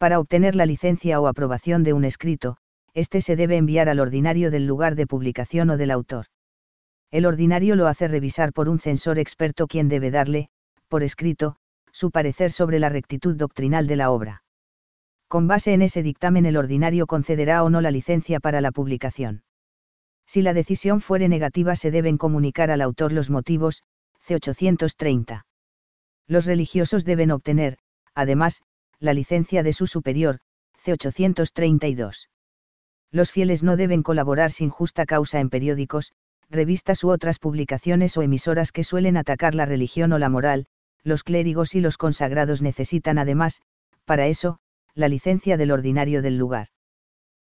Para 0.00 0.18
obtener 0.18 0.56
la 0.56 0.66
licencia 0.66 1.20
o 1.20 1.28
aprobación 1.28 1.84
de 1.84 1.92
un 1.92 2.04
escrito, 2.04 2.56
este 2.92 3.20
se 3.20 3.36
debe 3.36 3.56
enviar 3.56 3.88
al 3.88 4.00
ordinario 4.00 4.50
del 4.50 4.66
lugar 4.66 4.96
de 4.96 5.06
publicación 5.06 5.70
o 5.70 5.76
del 5.76 5.92
autor 5.92 6.26
el 7.10 7.26
ordinario 7.26 7.74
lo 7.74 7.88
hace 7.88 8.06
revisar 8.06 8.52
por 8.52 8.68
un 8.68 8.78
censor 8.78 9.18
experto 9.18 9.66
quien 9.66 9.88
debe 9.88 10.10
darle, 10.10 10.48
por 10.88 11.02
escrito, 11.02 11.56
su 11.92 12.10
parecer 12.10 12.52
sobre 12.52 12.78
la 12.78 12.88
rectitud 12.88 13.36
doctrinal 13.36 13.86
de 13.86 13.96
la 13.96 14.10
obra. 14.10 14.44
Con 15.28 15.48
base 15.48 15.72
en 15.72 15.82
ese 15.82 16.02
dictamen 16.02 16.46
el 16.46 16.56
ordinario 16.56 17.06
concederá 17.06 17.64
o 17.64 17.70
no 17.70 17.80
la 17.80 17.90
licencia 17.90 18.38
para 18.38 18.60
la 18.60 18.70
publicación. 18.70 19.42
Si 20.26 20.42
la 20.42 20.54
decisión 20.54 21.00
fuere 21.00 21.28
negativa 21.28 21.74
se 21.74 21.90
deben 21.90 22.16
comunicar 22.16 22.70
al 22.70 22.80
autor 22.80 23.12
los 23.12 23.30
motivos, 23.30 23.82
C830. 24.26 25.44
Los 26.28 26.46
religiosos 26.46 27.04
deben 27.04 27.32
obtener, 27.32 27.78
además, 28.14 28.62
la 29.00 29.14
licencia 29.14 29.62
de 29.62 29.72
su 29.72 29.86
superior, 29.86 30.40
C832. 30.84 32.28
Los 33.10 33.32
fieles 33.32 33.62
no 33.62 33.76
deben 33.76 34.02
colaborar 34.02 34.52
sin 34.52 34.70
justa 34.70 35.06
causa 35.06 35.40
en 35.40 35.48
periódicos, 35.50 36.12
revistas 36.50 37.02
u 37.02 37.10
otras 37.10 37.38
publicaciones 37.38 38.16
o 38.16 38.22
emisoras 38.22 38.72
que 38.72 38.84
suelen 38.84 39.16
atacar 39.16 39.54
la 39.54 39.66
religión 39.66 40.12
o 40.12 40.18
la 40.18 40.28
moral, 40.28 40.66
los 41.02 41.24
clérigos 41.24 41.74
y 41.74 41.80
los 41.80 41.96
consagrados 41.96 42.60
necesitan 42.60 43.18
además, 43.18 43.62
para 44.04 44.26
eso, 44.26 44.58
la 44.94 45.08
licencia 45.08 45.56
del 45.56 45.70
ordinario 45.70 46.20
del 46.22 46.36
lugar. 46.36 46.68